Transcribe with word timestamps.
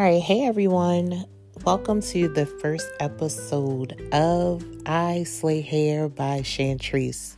All 0.00 0.06
right, 0.06 0.22
hey 0.22 0.46
everyone. 0.46 1.26
Welcome 1.62 2.00
to 2.00 2.26
the 2.26 2.46
first 2.46 2.90
episode 3.00 4.00
of 4.14 4.64
I 4.86 5.24
Slay 5.24 5.60
Hair 5.60 6.08
by 6.08 6.40
Shantrice. 6.40 7.36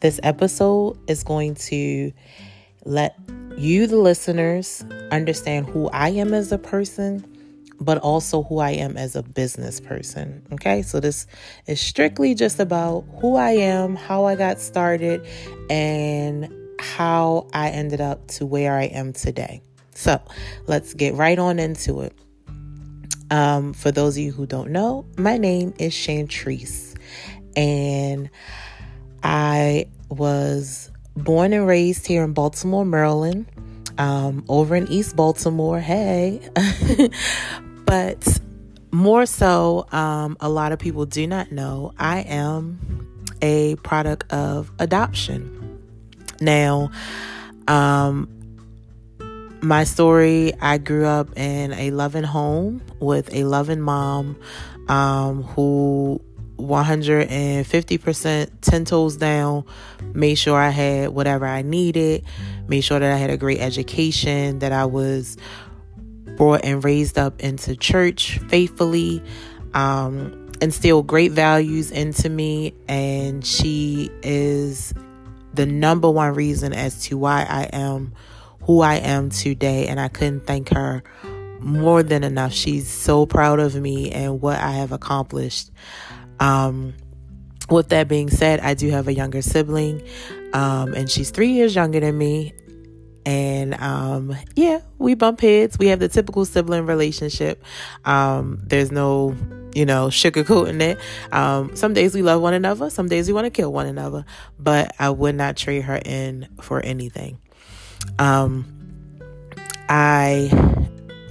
This 0.00 0.18
episode 0.22 0.98
is 1.06 1.22
going 1.22 1.56
to 1.56 2.10
let 2.86 3.14
you, 3.58 3.86
the 3.86 3.98
listeners, 3.98 4.82
understand 5.10 5.68
who 5.68 5.90
I 5.90 6.08
am 6.08 6.32
as 6.32 6.50
a 6.50 6.56
person, 6.56 7.26
but 7.78 7.98
also 7.98 8.42
who 8.42 8.58
I 8.58 8.70
am 8.70 8.96
as 8.96 9.14
a 9.14 9.22
business 9.22 9.78
person. 9.78 10.42
Okay, 10.54 10.80
so 10.80 11.00
this 11.00 11.26
is 11.66 11.78
strictly 11.78 12.34
just 12.34 12.58
about 12.58 13.04
who 13.20 13.36
I 13.36 13.50
am, 13.50 13.96
how 13.96 14.24
I 14.24 14.34
got 14.34 14.60
started, 14.60 15.26
and 15.68 16.50
how 16.80 17.48
I 17.52 17.68
ended 17.68 18.00
up 18.00 18.28
to 18.28 18.46
where 18.46 18.78
I 18.78 18.84
am 18.84 19.12
today. 19.12 19.60
So 19.98 20.22
let's 20.68 20.94
get 20.94 21.14
right 21.14 21.36
on 21.40 21.58
into 21.58 22.02
it. 22.02 22.16
Um, 23.32 23.72
for 23.72 23.90
those 23.90 24.16
of 24.16 24.22
you 24.22 24.30
who 24.30 24.46
don't 24.46 24.70
know, 24.70 25.04
my 25.16 25.36
name 25.38 25.74
is 25.76 25.92
Shantrice, 25.92 26.96
and 27.56 28.30
I 29.24 29.88
was 30.08 30.92
born 31.16 31.52
and 31.52 31.66
raised 31.66 32.06
here 32.06 32.22
in 32.22 32.32
Baltimore, 32.32 32.84
Maryland, 32.84 33.46
um, 33.98 34.44
over 34.48 34.76
in 34.76 34.86
East 34.86 35.16
Baltimore. 35.16 35.80
Hey, 35.80 36.48
but 37.84 38.38
more 38.92 39.26
so, 39.26 39.84
um, 39.90 40.36
a 40.38 40.48
lot 40.48 40.70
of 40.70 40.78
people 40.78 41.06
do 41.06 41.26
not 41.26 41.50
know 41.50 41.92
I 41.98 42.20
am 42.20 43.18
a 43.42 43.74
product 43.82 44.32
of 44.32 44.70
adoption. 44.78 45.80
Now, 46.40 46.92
um, 47.66 48.37
my 49.60 49.84
story 49.84 50.52
I 50.60 50.78
grew 50.78 51.06
up 51.06 51.36
in 51.36 51.72
a 51.72 51.90
loving 51.90 52.24
home 52.24 52.82
with 53.00 53.32
a 53.34 53.44
loving 53.44 53.80
mom 53.80 54.36
um, 54.88 55.42
who 55.42 56.20
150% 56.58 58.50
10 58.60 58.84
toes 58.84 59.16
down 59.16 59.64
made 60.12 60.34
sure 60.36 60.58
I 60.58 60.70
had 60.70 61.10
whatever 61.10 61.46
I 61.46 61.62
needed, 61.62 62.24
made 62.66 62.82
sure 62.82 62.98
that 62.98 63.12
I 63.12 63.16
had 63.16 63.30
a 63.30 63.36
great 63.36 63.60
education, 63.60 64.58
that 64.60 64.72
I 64.72 64.84
was 64.84 65.36
brought 66.36 66.64
and 66.64 66.84
raised 66.84 67.18
up 67.18 67.40
into 67.40 67.76
church 67.76 68.38
faithfully, 68.48 69.22
um, 69.74 70.50
instilled 70.60 71.06
great 71.06 71.32
values 71.32 71.90
into 71.90 72.28
me, 72.28 72.74
and 72.88 73.44
she 73.46 74.10
is 74.22 74.92
the 75.54 75.66
number 75.66 76.10
one 76.10 76.34
reason 76.34 76.72
as 76.72 77.02
to 77.04 77.16
why 77.16 77.46
I 77.48 77.64
am 77.72 78.12
who 78.68 78.82
I 78.82 78.96
am 78.96 79.30
today, 79.30 79.86
and 79.86 79.98
I 79.98 80.08
couldn't 80.08 80.46
thank 80.46 80.68
her 80.68 81.02
more 81.58 82.02
than 82.02 82.22
enough. 82.22 82.52
She's 82.52 82.86
so 82.86 83.24
proud 83.24 83.60
of 83.60 83.74
me 83.74 84.12
and 84.12 84.42
what 84.42 84.58
I 84.58 84.72
have 84.72 84.92
accomplished. 84.92 85.70
Um, 86.38 86.92
with 87.70 87.88
that 87.88 88.08
being 88.08 88.28
said, 88.28 88.60
I 88.60 88.74
do 88.74 88.90
have 88.90 89.08
a 89.08 89.14
younger 89.14 89.40
sibling, 89.40 90.02
um, 90.52 90.92
and 90.92 91.10
she's 91.10 91.30
three 91.30 91.52
years 91.52 91.74
younger 91.74 91.98
than 91.98 92.18
me. 92.18 92.52
And 93.24 93.72
um, 93.80 94.36
yeah, 94.54 94.80
we 94.98 95.14
bump 95.14 95.40
heads. 95.40 95.78
We 95.78 95.86
have 95.86 95.98
the 95.98 96.08
typical 96.08 96.44
sibling 96.44 96.84
relationship. 96.84 97.64
Um, 98.04 98.60
there's 98.64 98.92
no, 98.92 99.34
you 99.74 99.86
know, 99.86 100.08
sugarcoating 100.08 100.82
it. 100.82 100.98
Um, 101.32 101.74
some 101.74 101.94
days 101.94 102.14
we 102.14 102.20
love 102.20 102.42
one 102.42 102.52
another, 102.52 102.90
some 102.90 103.08
days 103.08 103.28
we 103.28 103.32
want 103.32 103.46
to 103.46 103.50
kill 103.50 103.72
one 103.72 103.86
another, 103.86 104.26
but 104.58 104.94
I 104.98 105.08
would 105.08 105.36
not 105.36 105.56
trade 105.56 105.84
her 105.84 106.00
in 106.04 106.48
for 106.60 106.84
anything. 106.84 107.38
Um, 108.18 108.64
I 109.88 110.50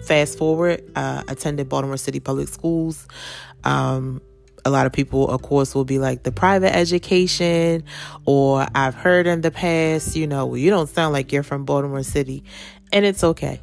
fast 0.04 0.38
forward, 0.38 0.84
uh, 0.96 1.24
attended 1.28 1.70
Baltimore 1.70 1.98
City 1.98 2.20
Public 2.20 2.48
Schools. 2.48 3.08
Um, 3.64 4.22
a 4.66 4.70
lot 4.70 4.86
of 4.86 4.94
people, 4.94 5.30
of 5.30 5.42
course, 5.42 5.76
will 5.76 5.86
be 5.86 6.00
like 6.00 6.24
the 6.24 6.32
private 6.32 6.76
education, 6.76 7.84
or 8.26 8.66
I've 8.74 8.96
heard 8.96 9.28
in 9.28 9.42
the 9.42 9.52
past, 9.52 10.16
you 10.16 10.28
know, 10.28 10.46
well, 10.46 10.58
you 10.58 10.70
don't 10.70 10.90
sound 10.90 11.14
like 11.14 11.32
you're 11.32 11.44
from 11.44 11.66
Baltimore 11.66 12.04
City, 12.04 12.44
and 12.92 13.06
it's 13.06 13.24
okay. 13.24 13.62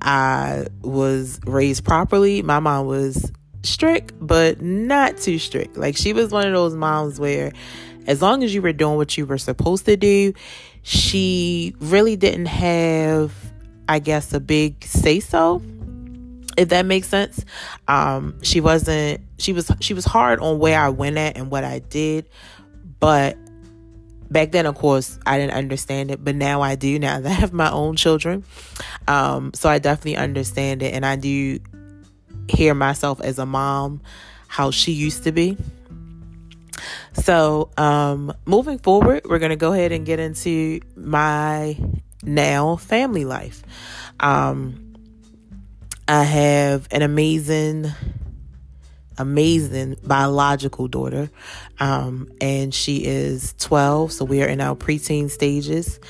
I 0.00 0.66
was 0.80 1.40
raised 1.44 1.84
properly. 1.84 2.42
My 2.42 2.60
mom 2.60 2.86
was 2.86 3.32
strict, 3.62 4.12
but 4.20 4.60
not 4.60 5.16
too 5.16 5.38
strict. 5.38 5.76
Like 5.76 5.96
she 5.96 6.12
was 6.12 6.30
one 6.30 6.46
of 6.46 6.52
those 6.52 6.74
moms 6.74 7.20
where, 7.20 7.52
as 8.06 8.20
long 8.20 8.42
as 8.42 8.52
you 8.52 8.62
were 8.62 8.72
doing 8.72 8.96
what 8.96 9.16
you 9.16 9.26
were 9.26 9.38
supposed 9.38 9.86
to 9.86 9.96
do, 9.96 10.34
she 10.82 11.74
really 11.78 12.16
didn't 12.16 12.46
have, 12.46 13.32
I 13.88 13.98
guess, 13.98 14.32
a 14.32 14.40
big 14.40 14.84
say 14.84 15.20
so. 15.20 15.62
If 16.58 16.68
that 16.68 16.84
makes 16.84 17.08
sense, 17.08 17.44
um, 17.88 18.42
she 18.42 18.60
wasn't. 18.60 19.22
She 19.38 19.52
was. 19.52 19.70
She 19.80 19.94
was 19.94 20.04
hard 20.04 20.40
on 20.40 20.58
where 20.58 20.78
I 20.78 20.90
went 20.90 21.16
at 21.16 21.36
and 21.36 21.50
what 21.50 21.64
I 21.64 21.78
did, 21.78 22.28
but 23.00 23.38
back 24.32 24.50
then 24.50 24.64
of 24.64 24.74
course 24.74 25.18
i 25.26 25.36
didn't 25.36 25.52
understand 25.52 26.10
it 26.10 26.24
but 26.24 26.34
now 26.34 26.62
i 26.62 26.74
do 26.74 26.98
now 26.98 27.20
that 27.20 27.30
i 27.30 27.34
have 27.34 27.52
my 27.52 27.70
own 27.70 27.94
children 27.94 28.42
um, 29.06 29.52
so 29.52 29.68
i 29.68 29.78
definitely 29.78 30.16
understand 30.16 30.82
it 30.82 30.94
and 30.94 31.04
i 31.04 31.14
do 31.16 31.58
hear 32.48 32.74
myself 32.74 33.20
as 33.20 33.38
a 33.38 33.44
mom 33.44 34.00
how 34.48 34.70
she 34.70 34.90
used 34.90 35.22
to 35.24 35.32
be 35.32 35.56
so, 37.12 37.70
um, 37.76 38.32
moving 38.46 38.78
forward, 38.78 39.22
we're 39.24 39.38
going 39.38 39.50
to 39.50 39.56
go 39.56 39.72
ahead 39.72 39.92
and 39.92 40.06
get 40.06 40.20
into 40.20 40.80
my 40.96 41.76
now 42.22 42.76
family 42.76 43.24
life. 43.24 43.62
Um, 44.20 44.94
I 46.08 46.24
have 46.24 46.88
an 46.90 47.02
amazing, 47.02 47.86
amazing 49.18 49.96
biological 50.04 50.88
daughter, 50.88 51.30
um, 51.78 52.30
and 52.40 52.74
she 52.74 53.04
is 53.04 53.54
12, 53.58 54.12
so 54.12 54.24
we 54.24 54.42
are 54.42 54.48
in 54.48 54.60
our 54.60 54.74
preteen 54.74 55.30
stages. 55.30 56.00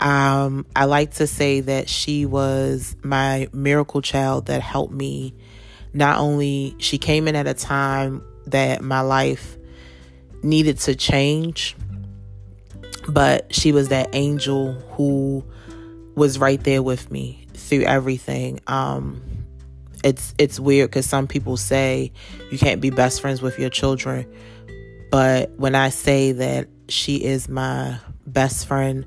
Um, 0.00 0.64
I 0.74 0.86
like 0.86 1.14
to 1.14 1.26
say 1.26 1.60
that 1.60 1.88
she 1.88 2.24
was 2.24 2.96
my 3.02 3.48
miracle 3.52 4.00
child 4.00 4.46
that 4.46 4.62
helped 4.62 4.94
me. 4.94 5.34
Not 5.92 6.18
only 6.18 6.74
she 6.78 6.96
came 6.96 7.28
in 7.28 7.36
at 7.36 7.46
a 7.46 7.52
time 7.52 8.24
that 8.46 8.80
my 8.82 9.02
life 9.02 9.58
needed 10.42 10.78
to 10.80 10.94
change, 10.94 11.76
but 13.08 13.54
she 13.54 13.72
was 13.72 13.88
that 13.88 14.08
angel 14.12 14.72
who 14.92 15.44
was 16.14 16.38
right 16.38 16.62
there 16.62 16.82
with 16.82 17.10
me 17.10 17.46
through 17.54 17.82
everything. 17.82 18.60
Um, 18.66 19.22
it's 20.02 20.34
it's 20.38 20.58
weird 20.58 20.90
because 20.90 21.06
some 21.06 21.26
people 21.26 21.56
say 21.56 22.12
you 22.50 22.58
can't 22.58 22.80
be 22.80 22.90
best 22.90 23.20
friends 23.20 23.42
with 23.42 23.58
your 23.58 23.70
children, 23.70 24.26
but 25.10 25.50
when 25.58 25.74
I 25.74 25.90
say 25.90 26.32
that 26.32 26.68
she 26.88 27.22
is 27.22 27.48
my 27.48 27.98
best 28.26 28.66
friend, 28.66 29.04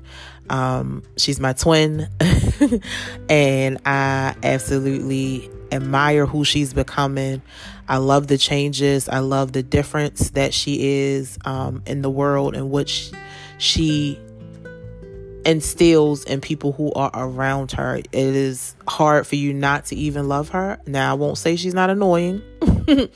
um, 0.50 1.02
she's 1.16 1.40
my 1.40 1.52
twin, 1.52 2.08
and 3.28 3.78
I 3.84 4.34
absolutely 4.42 5.50
admire 5.72 6.26
who 6.26 6.44
she's 6.44 6.72
becoming. 6.72 7.42
I 7.88 7.98
love 7.98 8.26
the 8.26 8.38
changes. 8.38 9.08
I 9.08 9.18
love 9.18 9.52
the 9.52 9.62
difference 9.62 10.30
that 10.30 10.54
she 10.54 10.88
is 11.10 11.38
um, 11.44 11.82
in 11.86 12.02
the 12.02 12.10
world 12.10 12.54
in 12.56 12.70
which 12.70 13.10
she 13.58 14.18
instills 15.44 16.24
in 16.24 16.40
people 16.40 16.72
who 16.72 16.92
are 16.92 17.10
around 17.14 17.72
her. 17.72 17.96
It 17.96 18.08
is 18.12 18.74
hard 18.88 19.26
for 19.26 19.36
you 19.36 19.52
not 19.52 19.86
to 19.86 19.96
even 19.96 20.28
love 20.28 20.50
her. 20.50 20.80
Now, 20.86 21.10
I 21.10 21.14
won't 21.14 21.38
say 21.38 21.56
she's 21.56 21.74
not 21.74 21.90
annoying, 21.90 22.42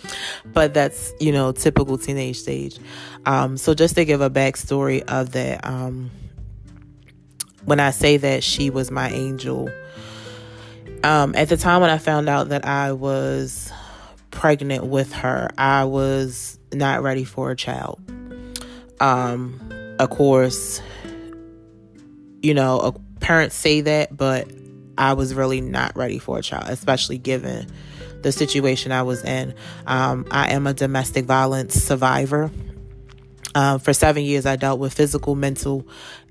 but 0.45 0.75
that's, 0.75 1.13
you 1.21 1.33
know, 1.33 1.53
typical 1.53 1.99
teenage 1.99 2.39
stage. 2.39 2.79
Um, 3.27 3.57
so, 3.57 3.75
just 3.75 3.95
to 3.97 4.05
give 4.05 4.21
a 4.21 4.31
backstory 4.31 5.03
of 5.09 5.33
that, 5.33 5.65
um, 5.65 6.11
when 7.65 7.81
I 7.81 7.91
say 7.91 8.17
that 8.19 8.43
she 8.43 8.71
was 8.71 8.91
my 8.91 9.11
angel, 9.11 9.69
um, 11.05 11.35
at 11.35 11.49
the 11.49 11.57
time 11.57 11.81
when 11.81 11.91
I 11.91 11.99
found 11.99 12.29
out 12.29 12.51
that 12.51 12.65
I 12.67 12.93
was 12.93 13.73
pregnant 14.31 14.87
with 14.87 15.13
her, 15.13 15.51
I 15.57 15.85
was 15.85 16.59
not 16.73 17.03
ready 17.03 17.25
for 17.25 17.51
a 17.51 17.57
child. 17.57 18.01
Um, 19.01 19.61
of 19.99 20.11
course, 20.11 20.81
you 22.43 22.55
know, 22.55 22.95
parents 23.21 23.57
say 23.57 23.81
that, 23.83 24.17
but 24.17 24.49
I 24.97 25.13
was 25.13 25.35
really 25.35 25.61
not 25.61 25.97
ready 25.97 26.19
for 26.19 26.39
a 26.39 26.43
child, 26.43 26.65
especially 26.69 27.19
given 27.19 27.67
the 28.23 28.33
situation 28.33 28.93
I 28.93 29.03
was 29.03 29.25
in. 29.25 29.55
Um, 29.87 30.27
I 30.31 30.53
am 30.53 30.67
a 30.67 30.75
domestic 30.75 31.25
violence 31.25 31.75
survivor. 31.75 32.51
Uh, 33.55 33.79
for 33.79 33.93
seven 33.93 34.25
years, 34.25 34.47
I 34.47 34.57
dealt 34.57 34.79
with 34.79 34.93
physical, 34.93 35.35
mental, 35.35 35.87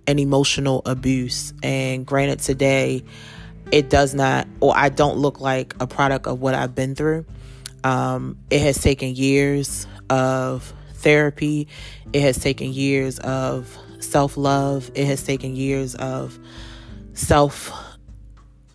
and 0.06 0.20
emotional 0.20 0.82
abuse. 0.86 1.54
And 1.64 2.06
granted, 2.06 2.40
today, 2.40 3.04
it 3.72 3.90
does 3.90 4.14
not, 4.14 4.48
or 4.60 4.74
I 4.76 4.90
don't 4.90 5.18
look 5.18 5.40
like 5.40 5.76
a 5.80 5.88
product 5.88 6.28
of 6.28 6.42
what 6.42 6.54
I've 6.54 6.76
been 6.76 6.96
through. 6.96 7.26
Um, 7.84 8.38
it 8.50 8.62
has 8.62 8.82
taken 8.82 9.16
years 9.16 9.88
of 10.10 10.74
therapy, 10.94 11.68
it 12.14 12.22
has 12.22 12.38
taken 12.38 12.72
years 12.72 13.20
of 13.20 13.78
self 14.00 14.38
love, 14.38 14.92
it 14.96 15.06
has 15.06 15.24
taken 15.24 15.56
years 15.56 15.96
of 15.96 16.38
self 17.14 17.72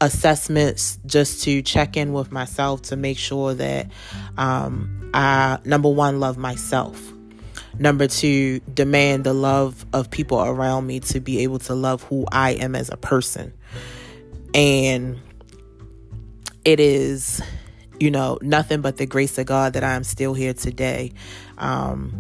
assessments 0.01 0.99
just 1.07 1.45
to 1.45 1.63
check 1.63 1.97
in 1.97 2.13
with 2.13 2.33
myself 2.33 2.83
to 2.83 2.97
make 2.97 3.17
sure 3.17 3.55
that 3.55 3.89
um, 4.37 5.11
I, 5.15 5.59
number 5.65 5.89
one, 5.89 6.19
love 6.21 6.37
myself. 6.37 7.13
Number 7.79 8.07
two, 8.07 8.61
demand 8.75 9.25
the 9.25 9.33
love 9.33 9.87
of 9.93 10.11
people 10.11 10.41
around 10.43 10.87
me 10.87 11.01
to 11.01 11.21
be 11.21 11.43
able 11.45 11.59
to 11.61 11.75
love 11.75 12.03
who 12.03 12.27
I 12.31 12.53
am 12.53 12.75
as 12.75 12.91
a 12.91 12.97
person. 12.97 13.53
And 14.55 15.19
it 16.65 16.81
is, 16.81 17.41
you 17.99 18.11
know, 18.11 18.39
nothing 18.43 18.81
but 18.81 18.97
the 18.97 19.07
grace 19.07 19.39
of 19.39 19.47
God 19.47 19.73
that 19.75 19.85
I'm 19.85 20.05
still 20.05 20.35
here 20.35 20.55
today. 20.55 21.13
Um, 21.59 22.11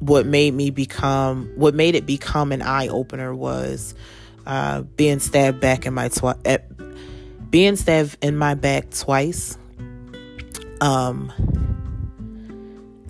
what 0.00 0.26
made 0.26 0.54
me 0.54 0.70
become, 0.70 1.52
what 1.56 1.74
made 1.74 1.94
it 1.94 2.06
become 2.06 2.52
an 2.52 2.62
eye 2.62 2.88
opener 2.88 3.34
was 3.34 3.94
uh, 4.46 4.82
being 4.82 5.18
stabbed 5.18 5.60
back 5.60 5.86
in 5.86 5.94
my 5.94 6.08
twi- 6.08 6.36
at, 6.44 6.70
being 7.50 7.76
stabbed 7.76 8.16
in 8.22 8.36
my 8.36 8.54
back 8.54 8.90
twice. 8.90 9.56
Um, 10.80 11.32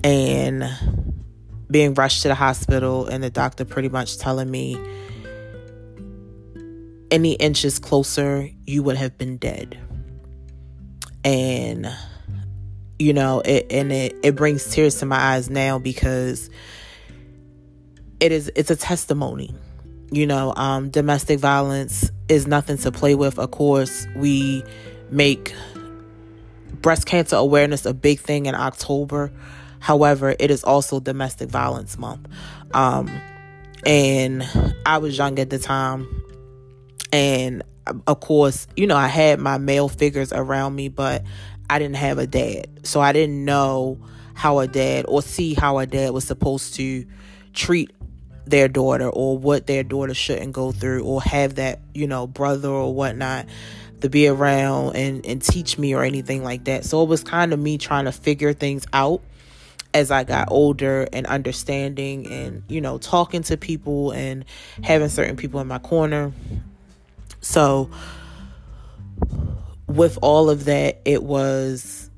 and 0.03 0.65
being 1.71 1.95
rushed 1.95 2.23
to 2.23 2.29
the 2.29 2.35
hospital 2.35 3.07
and 3.07 3.23
the 3.23 3.31
doctor 3.31 3.65
pretty 3.65 3.89
much 3.89 4.19
telling 4.19 4.51
me 4.51 4.79
any 7.11 7.33
inches 7.35 7.79
closer 7.79 8.49
you 8.67 8.83
would 8.83 8.97
have 8.97 9.17
been 9.17 9.37
dead 9.37 9.79
and 11.25 11.89
you 12.99 13.13
know 13.13 13.41
it 13.41 13.67
and 13.71 13.93
it, 13.93 14.15
it 14.23 14.37
brings 14.37 14.71
tears 14.71 14.97
to 14.97 15.07
my 15.07 15.17
eyes 15.17 15.49
now 15.49 15.79
because 15.79 16.51
it 18.21 18.33
is 18.33 18.51
it's 18.57 18.71
a 18.71 18.77
testimony 18.77 19.55
you 20.11 20.27
know 20.27 20.53
um, 20.57 20.91
domestic 20.91 21.39
violence 21.39 22.11
is 22.29 22.47
nothing 22.47 22.77
to 22.77 22.93
play 22.93 23.15
with 23.15 23.39
of 23.39 23.51
course 23.51 24.07
we 24.17 24.63
make 25.11 25.55
breast 26.81 27.07
cancer 27.07 27.37
awareness 27.37 27.87
a 27.87 27.95
big 27.95 28.21
thing 28.21 28.47
in 28.47 28.55
october 28.55 29.33
However, 29.81 30.35
it 30.39 30.51
is 30.51 30.65
also 30.65 31.01
Domestic 31.01 31.49
Violence 31.51 31.99
Month. 31.99 32.29
Um, 32.75 33.09
and 33.87 34.45
I 34.85 34.99
was 34.99 35.17
young 35.17 35.39
at 35.39 35.51
the 35.51 35.59
time. 35.59 36.18
And 37.13 37.63
of 38.07 38.21
course, 38.21 38.67
you 38.77 38.87
know, 38.87 38.97
I 38.97 39.07
had 39.09 39.39
my 39.39 39.59
male 39.59 39.89
figures 39.89 40.33
around 40.33 40.75
me, 40.75 40.89
but 40.89 41.25
I 41.71 41.79
didn't 41.79 41.97
have 41.97 42.19
a 42.19 42.27
dad. 42.27 42.87
So 42.87 43.01
I 43.01 43.13
didn't 43.13 43.45
know 43.45 43.99
how 44.35 44.61
a 44.61 44.67
dad 44.67 45.05
or 45.09 45.23
see 45.23 45.55
how 45.55 45.79
a 45.79 45.87
dad 45.87 46.13
was 46.13 46.25
supposed 46.25 46.75
to 46.75 47.05
treat 47.53 47.91
their 48.47 48.69
daughter 48.69 49.09
or 49.09 49.37
what 49.37 49.67
their 49.67 49.83
daughter 49.83 50.15
shouldn't 50.15 50.53
go 50.53 50.73
through 50.73 51.05
or 51.05 51.21
have 51.23 51.57
that, 51.57 51.81
you 51.95 52.07
know, 52.07 52.27
brother 52.27 52.69
or 52.69 52.95
whatnot 52.95 53.47
to 54.01 54.09
be 54.09 54.29
around 54.29 54.97
and, 54.97 55.25
and 55.27 55.43
teach 55.43 55.77
me 55.77 55.95
or 55.95 56.03
anything 56.03 56.45
like 56.45 56.65
that. 56.65 56.85
So 56.85 57.03
it 57.03 57.09
was 57.09 57.23
kind 57.23 57.53
of 57.53 57.59
me 57.59 57.79
trying 57.79 58.05
to 58.05 58.13
figure 58.13 58.53
things 58.53 58.87
out 58.93 59.23
as 59.93 60.11
I 60.11 60.25
got 60.25 60.49
older 60.51 61.09
and 61.13 61.27
understanding 61.27 62.27
and, 62.31 62.63
you 62.69 62.81
know, 62.81 62.99
talking 62.99 63.43
to 63.45 63.57
people 63.57 64.13
and 64.13 64.45
having 64.83 65.09
certain 65.09 65.37
people 65.37 65.61
in 65.61 65.67
my 65.67 65.79
corner. 65.79 66.33
So, 67.41 67.91
with 69.87 70.19
all 70.23 70.51
of 70.51 70.65
that, 70.67 71.01
it 71.05 71.23
was 71.23 72.11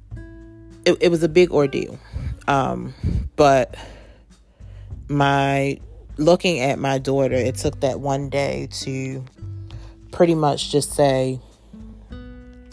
it, 0.85 0.99
it 1.01 1.11
was 1.11 1.23
a 1.23 1.29
big 1.29 1.51
ordeal. 1.51 1.99
Um, 2.49 2.95
but 3.37 3.77
my 5.09 5.79
looking 6.17 6.61
at 6.61 6.79
my 6.79 6.99
daughter, 6.99 7.35
it 7.35 7.57
took 7.57 7.81
that 7.81 8.01
one 8.01 8.29
day 8.29 8.69
to 8.83 9.25
pretty 10.11 10.35
much 10.35 10.71
just 10.71 10.93
say, 10.93 11.41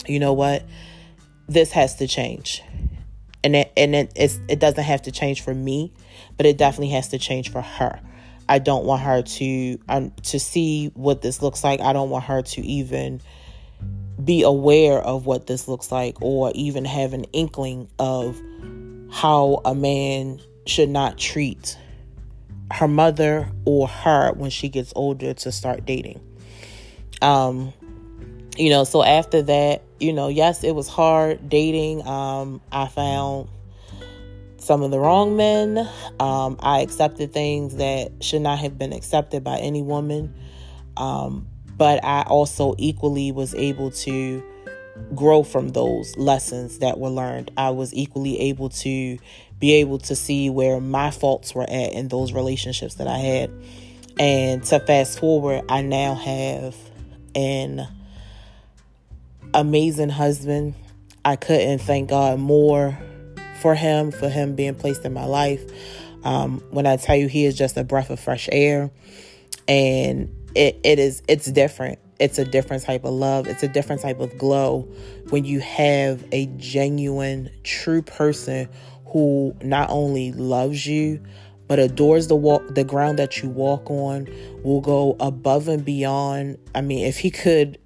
you 0.06 0.18
know 0.18 0.32
what, 0.32 0.64
this 1.48 1.72
has 1.72 1.96
to 1.96 2.06
change 2.06 2.62
and 3.44 3.56
it 3.56 3.72
and 3.76 3.94
it 3.94 4.12
it 4.16 4.58
doesn't 4.58 4.84
have 4.84 5.02
to 5.02 5.12
change 5.12 5.40
for 5.40 5.54
me, 5.54 5.92
but 6.36 6.46
it 6.46 6.58
definitely 6.58 6.90
has 6.90 7.08
to 7.08 7.18
change 7.18 7.50
for 7.50 7.62
her. 7.62 8.00
I 8.48 8.58
don't 8.58 8.84
want 8.84 9.02
her 9.02 9.22
to 9.22 9.78
um, 9.88 10.10
to 10.24 10.40
see 10.40 10.90
what 10.94 11.22
this 11.22 11.42
looks 11.42 11.62
like. 11.62 11.80
I 11.80 11.92
don't 11.92 12.10
want 12.10 12.24
her 12.24 12.42
to 12.42 12.60
even 12.62 13.20
be 14.22 14.42
aware 14.42 14.98
of 14.98 15.26
what 15.26 15.46
this 15.46 15.68
looks 15.68 15.92
like 15.92 16.20
or 16.20 16.50
even 16.54 16.84
have 16.84 17.12
an 17.12 17.24
inkling 17.32 17.88
of 17.98 18.40
how 19.10 19.60
a 19.64 19.74
man 19.74 20.40
should 20.66 20.88
not 20.88 21.18
treat 21.18 21.78
her 22.72 22.88
mother 22.88 23.48
or 23.64 23.88
her 23.88 24.32
when 24.32 24.50
she 24.50 24.68
gets 24.68 24.92
older 24.96 25.34
to 25.34 25.52
start 25.52 25.86
dating. 25.86 26.20
Um 27.22 27.72
you 28.58 28.70
know, 28.70 28.84
so 28.84 29.04
after 29.04 29.40
that, 29.42 29.82
you 30.00 30.12
know, 30.12 30.28
yes, 30.28 30.64
it 30.64 30.74
was 30.74 30.88
hard 30.88 31.48
dating. 31.48 32.06
Um, 32.06 32.60
I 32.72 32.88
found 32.88 33.48
some 34.68 34.82
of 34.82 34.90
the 34.90 35.00
wrong 35.00 35.34
men. 35.34 35.78
Um, 36.20 36.58
I 36.60 36.80
accepted 36.80 37.32
things 37.32 37.76
that 37.76 38.22
should 38.22 38.42
not 38.42 38.58
have 38.58 38.76
been 38.76 38.92
accepted 38.92 39.42
by 39.42 39.56
any 39.56 39.80
woman. 39.80 40.34
Um, 40.98 41.48
but 41.78 42.04
I 42.04 42.24
also 42.24 42.74
equally 42.76 43.32
was 43.32 43.54
able 43.54 43.90
to 43.92 44.44
grow 45.14 45.42
from 45.42 45.70
those 45.70 46.14
lessons 46.18 46.80
that 46.80 46.98
were 46.98 47.08
learned. 47.08 47.50
I 47.56 47.70
was 47.70 47.94
equally 47.94 48.38
able 48.40 48.68
to 48.68 49.18
be 49.58 49.72
able 49.72 50.00
to 50.00 50.14
see 50.14 50.50
where 50.50 50.82
my 50.82 51.12
faults 51.12 51.54
were 51.54 51.62
at 51.62 51.94
in 51.94 52.08
those 52.08 52.34
relationships 52.34 52.96
that 52.96 53.06
I 53.06 53.16
had. 53.16 53.50
And 54.18 54.62
to 54.64 54.80
fast 54.80 55.18
forward, 55.18 55.64
I 55.70 55.80
now 55.80 56.14
have 56.14 56.76
an 57.34 57.88
amazing 59.54 60.10
husband. 60.10 60.74
I 61.24 61.36
couldn't 61.36 61.78
thank 61.78 62.10
God 62.10 62.38
more 62.38 62.98
for 63.60 63.74
him, 63.74 64.10
for 64.10 64.28
him 64.28 64.54
being 64.54 64.74
placed 64.74 65.04
in 65.04 65.12
my 65.12 65.24
life. 65.24 65.62
Um, 66.24 66.62
when 66.70 66.86
I 66.86 66.96
tell 66.96 67.16
you 67.16 67.28
he 67.28 67.44
is 67.44 67.56
just 67.56 67.76
a 67.76 67.84
breath 67.84 68.10
of 68.10 68.18
fresh 68.18 68.48
air, 68.50 68.90
and 69.66 70.34
it, 70.54 70.80
it 70.82 70.98
is 70.98 71.22
it's 71.28 71.50
different. 71.50 71.98
It's 72.18 72.38
a 72.38 72.44
different 72.44 72.82
type 72.82 73.04
of 73.04 73.12
love. 73.12 73.46
It's 73.46 73.62
a 73.62 73.68
different 73.68 74.02
type 74.02 74.18
of 74.18 74.36
glow 74.36 74.88
when 75.30 75.44
you 75.44 75.60
have 75.60 76.24
a 76.32 76.46
genuine, 76.56 77.50
true 77.62 78.02
person 78.02 78.68
who 79.06 79.54
not 79.62 79.88
only 79.90 80.32
loves 80.32 80.86
you 80.86 81.22
but 81.66 81.78
adores 81.78 82.28
the 82.28 82.36
walk 82.36 82.62
the 82.74 82.84
ground 82.84 83.18
that 83.18 83.42
you 83.42 83.48
walk 83.48 83.90
on 83.90 84.26
will 84.62 84.80
go 84.80 85.16
above 85.18 85.68
and 85.68 85.82
beyond 85.82 86.58
i 86.74 86.80
mean 86.82 87.06
if 87.06 87.18
he 87.18 87.30
could 87.30 87.78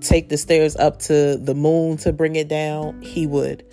take 0.00 0.28
the 0.28 0.36
stairs 0.36 0.76
up 0.76 0.98
to 0.98 1.36
the 1.36 1.54
moon 1.54 1.96
to 1.98 2.12
bring 2.12 2.36
it 2.36 2.48
down, 2.48 3.00
he 3.02 3.26
would. 3.26 3.64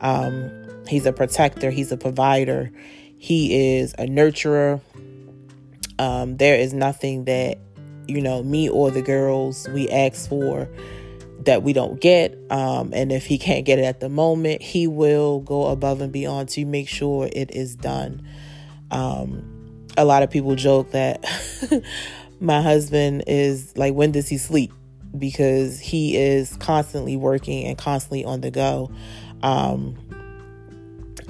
Um, 0.00 0.50
he's 0.90 1.06
a 1.06 1.12
protector, 1.12 1.70
he's 1.70 1.92
a 1.92 1.96
provider, 1.96 2.70
he 3.16 3.78
is 3.78 3.94
a 3.94 4.06
nurturer. 4.06 4.80
Um, 5.98 6.36
there 6.36 6.56
is 6.56 6.72
nothing 6.72 7.24
that, 7.24 7.58
you 8.06 8.20
know, 8.20 8.42
me 8.42 8.68
or 8.68 8.90
the 8.90 9.02
girls 9.02 9.68
we 9.68 9.88
ask 9.88 10.28
for 10.28 10.68
that 11.44 11.62
we 11.62 11.72
don't 11.72 12.00
get. 12.00 12.36
Um, 12.50 12.92
and 12.92 13.12
if 13.12 13.26
he 13.26 13.38
can't 13.38 13.64
get 13.64 13.78
it 13.78 13.84
at 13.84 14.00
the 14.00 14.08
moment, 14.08 14.62
he 14.62 14.86
will 14.86 15.40
go 15.40 15.66
above 15.66 16.00
and 16.00 16.12
beyond 16.12 16.48
to 16.50 16.64
make 16.64 16.88
sure 16.88 17.28
it 17.32 17.54
is 17.54 17.76
done. 17.76 18.26
Um, 18.90 19.86
a 19.96 20.04
lot 20.04 20.22
of 20.22 20.30
people 20.30 20.54
joke 20.56 20.92
that 20.92 21.24
my 22.40 22.62
husband 22.62 23.24
is 23.26 23.76
like, 23.76 23.94
when 23.94 24.12
does 24.12 24.28
he 24.28 24.38
sleep? 24.38 24.72
because 25.16 25.80
he 25.80 26.16
is 26.16 26.56
constantly 26.58 27.16
working 27.16 27.66
and 27.66 27.76
constantly 27.76 28.24
on 28.24 28.40
the 28.40 28.50
go. 28.50 28.90
Um, 29.42 29.96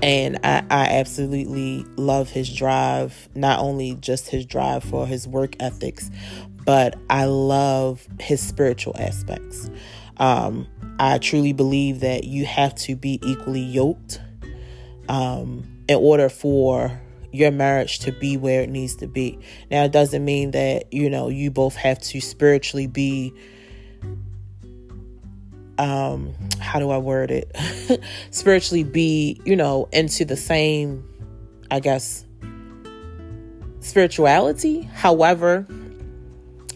and 0.02 0.38
I, 0.44 0.64
I 0.70 0.84
absolutely 0.98 1.84
love 1.96 2.30
his 2.30 2.52
drive, 2.54 3.28
not 3.34 3.60
only 3.60 3.94
just 3.96 4.28
his 4.28 4.46
drive 4.46 4.84
for 4.84 5.06
his 5.06 5.28
work 5.28 5.54
ethics, 5.60 6.10
but 6.64 6.96
I 7.08 7.24
love 7.24 8.06
his 8.20 8.40
spiritual 8.40 8.94
aspects. 8.98 9.70
Um, 10.18 10.66
I 10.98 11.18
truly 11.18 11.52
believe 11.52 12.00
that 12.00 12.24
you 12.24 12.44
have 12.44 12.74
to 12.76 12.94
be 12.94 13.18
equally 13.22 13.62
yoked 13.62 14.20
um, 15.08 15.64
in 15.88 15.96
order 15.96 16.28
for 16.28 17.00
your 17.32 17.50
marriage 17.50 18.00
to 18.00 18.12
be 18.12 18.36
where 18.36 18.62
it 18.62 18.70
needs 18.70 18.96
to 18.96 19.06
be. 19.06 19.38
Now, 19.70 19.84
it 19.84 19.92
doesn't 19.92 20.24
mean 20.24 20.50
that, 20.50 20.92
you 20.92 21.08
know, 21.08 21.28
you 21.28 21.50
both 21.50 21.76
have 21.76 22.00
to 22.00 22.20
spiritually 22.20 22.86
be 22.86 23.32
um 25.80 26.34
how 26.60 26.78
do 26.78 26.90
I 26.90 26.98
word 26.98 27.30
it? 27.30 27.56
spiritually 28.30 28.84
be, 28.84 29.40
you 29.44 29.56
know, 29.56 29.88
into 29.92 30.24
the 30.24 30.36
same 30.36 31.06
I 31.70 31.80
guess 31.80 32.24
spirituality. 33.80 34.82
However, 34.82 35.66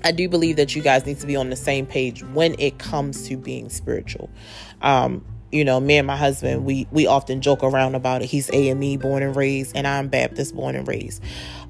I 0.04 0.12
do 0.12 0.28
believe 0.28 0.56
that 0.56 0.76
you 0.76 0.82
guys 0.82 1.06
need 1.06 1.18
to 1.20 1.26
be 1.26 1.37
on 1.37 1.50
the 1.50 1.56
same 1.56 1.87
page 1.87 2.23
when 2.23 2.54
it 2.58 2.78
comes 2.78 3.26
to 3.28 3.37
being 3.37 3.70
spiritual. 3.70 4.28
Um, 4.82 5.25
you 5.50 5.64
know, 5.64 5.80
me 5.80 5.96
and 5.96 6.06
my 6.06 6.16
husband, 6.16 6.64
we 6.64 6.87
we 6.90 7.06
often 7.06 7.40
joke 7.40 7.62
around 7.62 7.94
about 7.94 8.23
it. 8.23 8.26
He's 8.26 8.50
AME 8.52 8.99
born 8.99 9.23
and 9.23 9.34
raised, 9.34 9.76
and 9.76 9.87
I'm 9.87 10.08
Baptist 10.08 10.54
born 10.54 10.75
and 10.75 10.87
raised. 10.87 11.23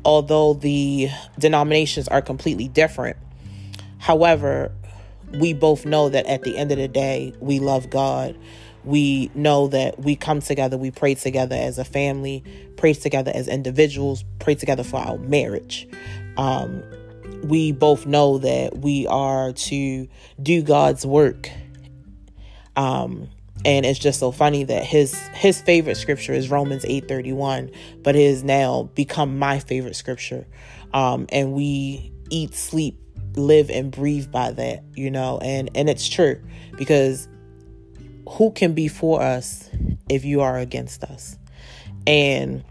Although 0.05 0.55
the 0.55 1.11
denominations 1.39 2.09
are 2.09 2.23
completely 2.23 2.67
different, 2.67 3.17
however, 3.99 4.73
we 5.39 5.53
both 5.53 5.85
know 5.85 6.09
that 6.09 6.27
at 6.27 6.43
the 6.43 6.57
end 6.57 6.73
of 6.73 6.79
the 6.79 6.89
day, 6.89 7.33
we 7.41 7.59
love 7.59 7.91
God. 7.91 8.37
We 8.85 9.31
know 9.35 9.69
that 9.69 10.01
we 10.01 10.15
come 10.15 10.41
together, 10.41 10.77
we 10.77 10.91
pray 10.91 11.15
together 11.15 11.57
as 11.57 11.79
a 11.79 11.85
family, 11.85 12.45
pray 12.77 12.93
together 12.93 13.33
as 13.35 13.49
individuals, 13.49 14.25
pray 14.41 14.55
together 14.55 14.85
for 14.85 14.99
our 14.99 15.17
marriage. 15.19 15.89
Um, 16.37 16.83
we 17.45 17.73
both 17.73 18.07
know 18.07 18.39
that 18.39 18.79
we 18.79 19.07
are 19.07 19.53
to 19.53 20.09
do 20.43 20.63
God's 20.63 21.07
work. 21.07 21.51
Um, 22.77 23.29
and 23.65 23.87
it's 23.87 23.99
just 23.99 24.21
so 24.21 24.31
funny 24.31 24.65
that 24.65 24.85
his 24.85 25.15
his 25.35 25.61
favorite 25.63 25.97
scripture 25.97 26.35
is 26.35 26.51
Romans 26.51 26.85
8:31, 26.85 27.71
but 28.03 28.17
it 28.17 28.29
has 28.29 28.43
now 28.43 28.91
become 28.95 29.39
my 29.39 29.59
favorite 29.59 29.97
scripture. 29.97 30.47
Um, 30.93 31.27
and 31.31 31.53
we 31.55 32.13
eat, 32.31 32.55
sleep, 32.55 33.01
live 33.37 33.71
and 33.71 33.91
breathe 33.91 34.31
by 34.31 34.53
that, 34.53 34.85
you 34.95 35.11
know, 35.11 35.39
and 35.39 35.71
and 35.75 35.89
it's 35.89 36.09
true 36.09 36.41
because 36.77 37.29
who 38.29 38.51
can 38.53 38.75
be 38.75 38.89
for 38.89 39.21
us 39.21 39.69
if 40.09 40.25
you 40.25 40.41
are 40.41 40.59
against 40.59 41.05
us? 41.05 41.37
And 42.07 42.65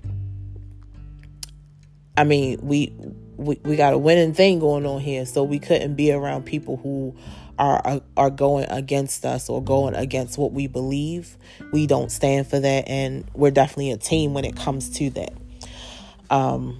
I 2.17 2.24
mean, 2.24 2.60
we 2.62 2.93
we, 3.38 3.60
we 3.63 3.75
got 3.75 3.93
a 3.93 3.98
winning 3.98 4.34
thing 4.34 4.60
going 4.60 4.86
on 4.86 5.01
here, 5.01 5.25
so 5.25 5.43
we 5.43 5.60
couldn't 5.60 5.96
be 5.96 6.12
around 6.12 6.46
people 6.46 6.77
who 6.77 7.15
are 7.60 8.01
are 8.17 8.29
going 8.29 8.65
against 8.70 9.25
us 9.25 9.50
or 9.50 9.63
going 9.63 9.96
against 9.96 10.38
what 10.38 10.53
we 10.53 10.67
believe. 10.67 11.38
We 11.72 11.88
don't 11.88 12.12
stand 12.12 12.48
for 12.48 12.60
that, 12.60 12.88
and 12.88 13.29
we're 13.34 13.51
definitely 13.51 13.91
a 13.91 13.98
team 13.98 14.34
when 14.34 14.46
it 14.46 14.55
comes 14.55 14.89
to 14.98 15.10
that. 15.12 15.34
Um, 16.29 16.79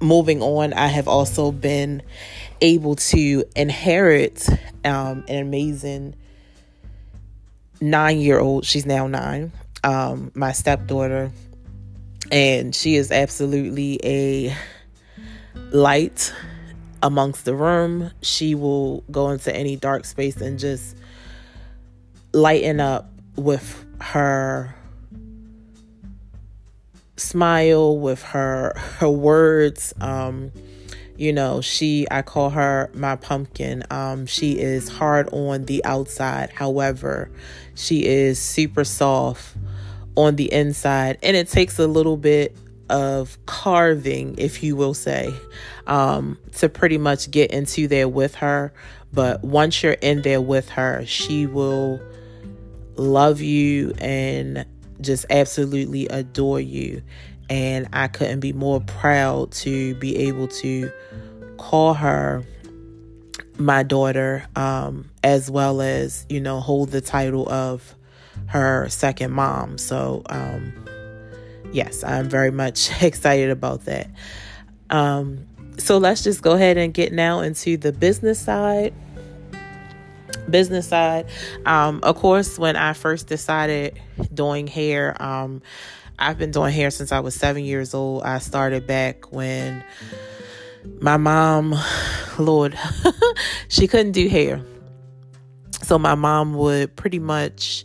moving 0.00 0.42
on, 0.42 0.72
I 0.72 0.86
have 0.86 1.08
also 1.08 1.52
been 1.52 2.02
able 2.60 2.96
to 2.96 3.44
inherit 3.56 4.48
um, 4.84 5.24
an 5.28 5.38
amazing 5.38 6.14
nine 7.80 8.18
year 8.18 8.38
old. 8.38 8.64
She's 8.64 8.86
now 8.86 9.06
nine. 9.06 9.52
Um, 9.82 10.32
my 10.34 10.52
stepdaughter, 10.52 11.30
and 12.32 12.74
she 12.74 12.96
is 12.96 13.10
absolutely 13.10 14.00
a 14.02 14.56
light 15.72 16.32
amongst 17.02 17.44
the 17.44 17.54
room. 17.54 18.10
She 18.22 18.54
will 18.54 19.02
go 19.10 19.30
into 19.30 19.54
any 19.54 19.76
dark 19.76 20.06
space 20.06 20.36
and 20.36 20.58
just 20.58 20.96
lighten 22.32 22.80
up 22.80 23.10
with 23.36 23.84
her 24.00 24.74
smile, 27.16 27.98
with 27.98 28.22
her 28.22 28.72
her 28.98 29.10
words. 29.10 29.92
Um, 30.00 30.50
you 31.16 31.32
know, 31.32 31.60
she 31.60 32.06
I 32.10 32.22
call 32.22 32.50
her 32.50 32.90
my 32.94 33.16
pumpkin. 33.16 33.84
Um, 33.90 34.26
she 34.26 34.58
is 34.58 34.88
hard 34.88 35.28
on 35.32 35.64
the 35.64 35.84
outside, 35.84 36.50
however, 36.50 37.30
she 37.74 38.04
is 38.04 38.38
super 38.38 38.84
soft 38.84 39.56
on 40.16 40.36
the 40.36 40.52
inside, 40.52 41.18
and 41.22 41.36
it 41.36 41.48
takes 41.48 41.78
a 41.78 41.86
little 41.86 42.16
bit 42.16 42.56
of 42.90 43.38
carving, 43.46 44.34
if 44.38 44.62
you 44.62 44.76
will 44.76 44.94
say, 44.94 45.32
um, 45.86 46.38
to 46.52 46.68
pretty 46.68 46.98
much 46.98 47.30
get 47.30 47.50
into 47.50 47.88
there 47.88 48.08
with 48.08 48.34
her. 48.36 48.72
But 49.12 49.42
once 49.44 49.82
you're 49.82 49.92
in 49.92 50.22
there 50.22 50.40
with 50.40 50.68
her, 50.70 51.04
she 51.06 51.46
will 51.46 52.00
love 52.96 53.40
you 53.40 53.92
and 53.98 54.66
just 55.00 55.26
absolutely 55.30 56.08
adore 56.08 56.60
you. 56.60 57.02
And 57.54 57.86
I 57.92 58.08
couldn't 58.08 58.40
be 58.40 58.52
more 58.52 58.80
proud 58.80 59.52
to 59.52 59.94
be 59.94 60.16
able 60.26 60.48
to 60.48 60.90
call 61.56 61.94
her 61.94 62.44
my 63.58 63.84
daughter, 63.84 64.44
um, 64.56 65.08
as 65.22 65.52
well 65.52 65.80
as, 65.80 66.26
you 66.28 66.40
know, 66.40 66.58
hold 66.58 66.90
the 66.90 67.00
title 67.00 67.48
of 67.48 67.94
her 68.46 68.88
second 68.88 69.30
mom. 69.30 69.78
So, 69.78 70.24
um, 70.30 70.72
yes, 71.72 72.02
I'm 72.02 72.28
very 72.28 72.50
much 72.50 72.90
excited 73.04 73.50
about 73.50 73.84
that. 73.84 74.10
Um, 74.90 75.46
so 75.78 75.98
let's 75.98 76.24
just 76.24 76.42
go 76.42 76.54
ahead 76.54 76.76
and 76.76 76.92
get 76.92 77.12
now 77.12 77.38
into 77.38 77.76
the 77.76 77.92
business 77.92 78.40
side. 78.40 78.92
Business 80.50 80.88
side. 80.88 81.26
Um, 81.66 82.00
of 82.02 82.16
course, 82.16 82.58
when 82.58 82.74
I 82.74 82.94
first 82.94 83.28
decided 83.28 84.00
doing 84.34 84.66
hair, 84.66 85.22
um, 85.22 85.62
I've 86.18 86.38
been 86.38 86.50
doing 86.50 86.72
hair 86.72 86.90
since 86.90 87.12
I 87.12 87.20
was 87.20 87.34
seven 87.34 87.64
years 87.64 87.94
old. 87.94 88.22
I 88.22 88.38
started 88.38 88.86
back 88.86 89.32
when 89.32 89.84
my 91.00 91.16
mom, 91.16 91.74
Lord, 92.38 92.78
she 93.68 93.86
couldn't 93.86 94.12
do 94.12 94.28
hair. 94.28 94.64
So 95.82 95.98
my 95.98 96.14
mom 96.14 96.54
would 96.54 96.96
pretty 96.96 97.18
much, 97.18 97.84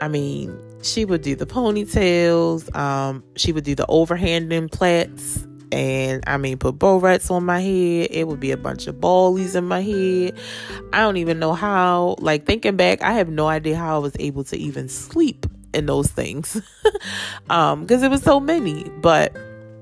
I 0.00 0.08
mean, 0.08 0.56
she 0.82 1.04
would 1.04 1.22
do 1.22 1.36
the 1.36 1.46
ponytails. 1.46 2.74
Um, 2.74 3.22
she 3.36 3.52
would 3.52 3.64
do 3.64 3.74
the 3.74 3.86
overhand 3.86 4.72
plaits. 4.72 5.46
And 5.72 6.24
I 6.26 6.36
mean, 6.36 6.58
put 6.58 6.78
barrettes 6.78 7.30
on 7.30 7.44
my 7.44 7.60
head. 7.60 8.08
It 8.10 8.26
would 8.26 8.40
be 8.40 8.50
a 8.50 8.56
bunch 8.56 8.88
of 8.88 9.00
ballies 9.00 9.54
in 9.54 9.64
my 9.64 9.82
head. 9.82 10.36
I 10.92 11.00
don't 11.00 11.18
even 11.18 11.38
know 11.38 11.52
how. 11.52 12.16
Like 12.18 12.46
thinking 12.46 12.76
back, 12.76 13.02
I 13.02 13.12
have 13.12 13.28
no 13.28 13.46
idea 13.46 13.76
how 13.76 13.94
I 13.94 13.98
was 13.98 14.16
able 14.18 14.42
to 14.44 14.56
even 14.56 14.88
sleep 14.88 15.46
in 15.72 15.86
those 15.86 16.08
things, 16.08 16.60
um, 17.50 17.82
because 17.82 18.02
it 18.02 18.10
was 18.10 18.22
so 18.22 18.40
many. 18.40 18.84
But 19.00 19.36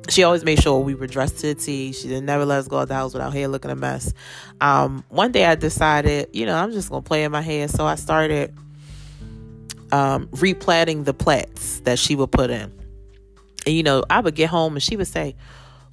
she 0.08 0.22
always 0.22 0.44
made 0.44 0.62
sure 0.62 0.78
we 0.80 0.94
were 0.94 1.06
dressed 1.06 1.38
to 1.38 1.48
the 1.48 1.54
T. 1.54 1.92
She 1.92 2.08
didn't 2.08 2.26
never 2.26 2.44
let 2.44 2.58
us 2.58 2.68
go 2.68 2.78
out 2.78 2.88
the 2.88 2.94
house 2.94 3.12
without 3.12 3.32
hair 3.32 3.48
looking 3.48 3.70
a 3.70 3.76
mess. 3.76 4.12
Um, 4.60 5.04
one 5.08 5.32
day 5.32 5.44
I 5.44 5.54
decided, 5.54 6.30
you 6.32 6.46
know, 6.46 6.56
I'm 6.56 6.72
just 6.72 6.90
gonna 6.90 7.02
play 7.02 7.24
in 7.24 7.32
my 7.32 7.42
hair, 7.42 7.68
so 7.68 7.86
I 7.86 7.96
started 7.96 8.54
um, 9.92 10.26
replatting 10.28 11.04
the 11.04 11.14
plaits 11.14 11.80
that 11.80 11.98
she 11.98 12.16
would 12.16 12.32
put 12.32 12.50
in. 12.50 12.72
And 13.66 13.74
you 13.74 13.82
know, 13.82 14.04
I 14.08 14.20
would 14.20 14.34
get 14.34 14.50
home 14.50 14.74
and 14.74 14.82
she 14.82 14.96
would 14.96 15.08
say, 15.08 15.36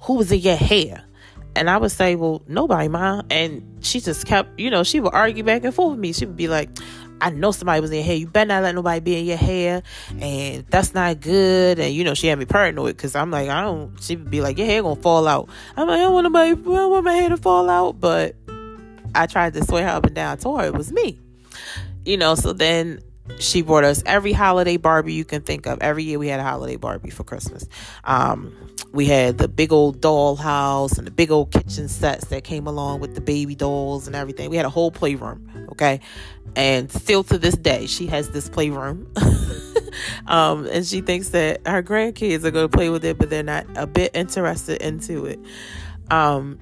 "Who 0.02 0.14
was 0.14 0.32
in 0.32 0.40
your 0.40 0.56
hair?" 0.56 1.02
And 1.54 1.70
I 1.70 1.78
would 1.78 1.90
say, 1.90 2.16
"Well, 2.16 2.42
nobody, 2.46 2.88
mom." 2.88 3.26
And 3.30 3.78
she 3.80 4.00
just 4.00 4.26
kept, 4.26 4.58
you 4.58 4.70
know, 4.70 4.82
she 4.82 5.00
would 5.00 5.14
argue 5.14 5.42
back 5.42 5.64
and 5.64 5.74
forth 5.74 5.92
with 5.92 6.00
me. 6.00 6.12
She 6.12 6.26
would 6.26 6.36
be 6.36 6.48
like, 6.48 6.70
I 7.20 7.30
know 7.30 7.50
somebody 7.50 7.80
was 7.80 7.90
in 7.90 8.02
hair. 8.04 8.16
You 8.16 8.26
better 8.26 8.48
not 8.48 8.62
let 8.62 8.74
nobody 8.74 9.00
be 9.00 9.18
in 9.18 9.24
your 9.26 9.36
hair, 9.36 9.82
and 10.20 10.66
that's 10.68 10.94
not 10.94 11.20
good. 11.20 11.78
And 11.78 11.94
you 11.94 12.04
know, 12.04 12.14
she 12.14 12.26
had 12.26 12.38
me 12.38 12.44
paranoid 12.44 12.96
because 12.96 13.14
I'm 13.14 13.30
like, 13.30 13.48
I 13.48 13.62
don't. 13.62 14.00
She 14.02 14.16
would 14.16 14.30
be 14.30 14.40
like, 14.40 14.58
your 14.58 14.66
hair 14.66 14.82
gonna 14.82 15.00
fall 15.00 15.26
out. 15.26 15.48
I'm 15.76 15.88
like, 15.88 15.98
I 15.98 16.02
don't 16.02 16.14
want 16.14 16.24
nobody. 16.24 16.50
I 16.50 16.54
don't 16.54 16.90
want 16.90 17.04
my 17.04 17.14
hair 17.14 17.28
to 17.30 17.36
fall 17.36 17.70
out. 17.70 18.00
But 18.00 18.36
I 19.14 19.26
tried 19.26 19.54
to 19.54 19.64
swear 19.64 19.84
her 19.84 19.90
up 19.90 20.06
and 20.06 20.14
down. 20.14 20.32
I 20.32 20.36
told 20.36 20.60
her 20.60 20.66
it 20.66 20.74
was 20.74 20.92
me. 20.92 21.18
You 22.04 22.16
know, 22.16 22.34
so 22.34 22.52
then 22.52 23.00
she 23.38 23.62
brought 23.62 23.84
us 23.84 24.02
every 24.06 24.32
holiday 24.32 24.76
Barbie 24.76 25.14
you 25.14 25.24
can 25.24 25.42
think 25.42 25.66
of. 25.66 25.78
Every 25.80 26.04
year 26.04 26.18
we 26.18 26.28
had 26.28 26.40
a 26.40 26.42
holiday 26.42 26.76
Barbie 26.76 27.10
for 27.10 27.24
Christmas. 27.24 27.68
Um, 28.04 28.54
we 28.92 29.06
had 29.06 29.38
the 29.38 29.48
big 29.48 29.72
old 29.72 30.00
doll 30.00 30.36
house 30.36 30.98
and 30.98 31.06
the 31.06 31.10
big 31.10 31.30
old 31.30 31.50
kitchen 31.52 31.88
sets 31.88 32.26
that 32.28 32.44
came 32.44 32.66
along 32.66 33.00
with 33.00 33.14
the 33.14 33.20
baby 33.20 33.54
dolls 33.54 34.06
and 34.06 34.16
everything. 34.16 34.50
We 34.50 34.56
had 34.56 34.66
a 34.66 34.70
whole 34.70 34.90
playroom, 34.90 35.68
okay? 35.72 36.00
And 36.54 36.90
still 36.90 37.22
to 37.24 37.36
this 37.36 37.54
day, 37.54 37.86
she 37.86 38.06
has 38.06 38.30
this 38.30 38.48
playroom. 38.48 39.12
um, 40.26 40.66
and 40.66 40.86
she 40.86 41.02
thinks 41.02 41.30
that 41.30 41.66
her 41.66 41.82
grandkids 41.82 42.44
are 42.44 42.50
going 42.50 42.70
to 42.70 42.76
play 42.76 42.88
with 42.88 43.04
it, 43.04 43.18
but 43.18 43.28
they're 43.28 43.42
not 43.42 43.66
a 43.76 43.86
bit 43.86 44.12
interested 44.14 44.80
into 44.80 45.26
it. 45.26 45.38
Um, 46.10 46.58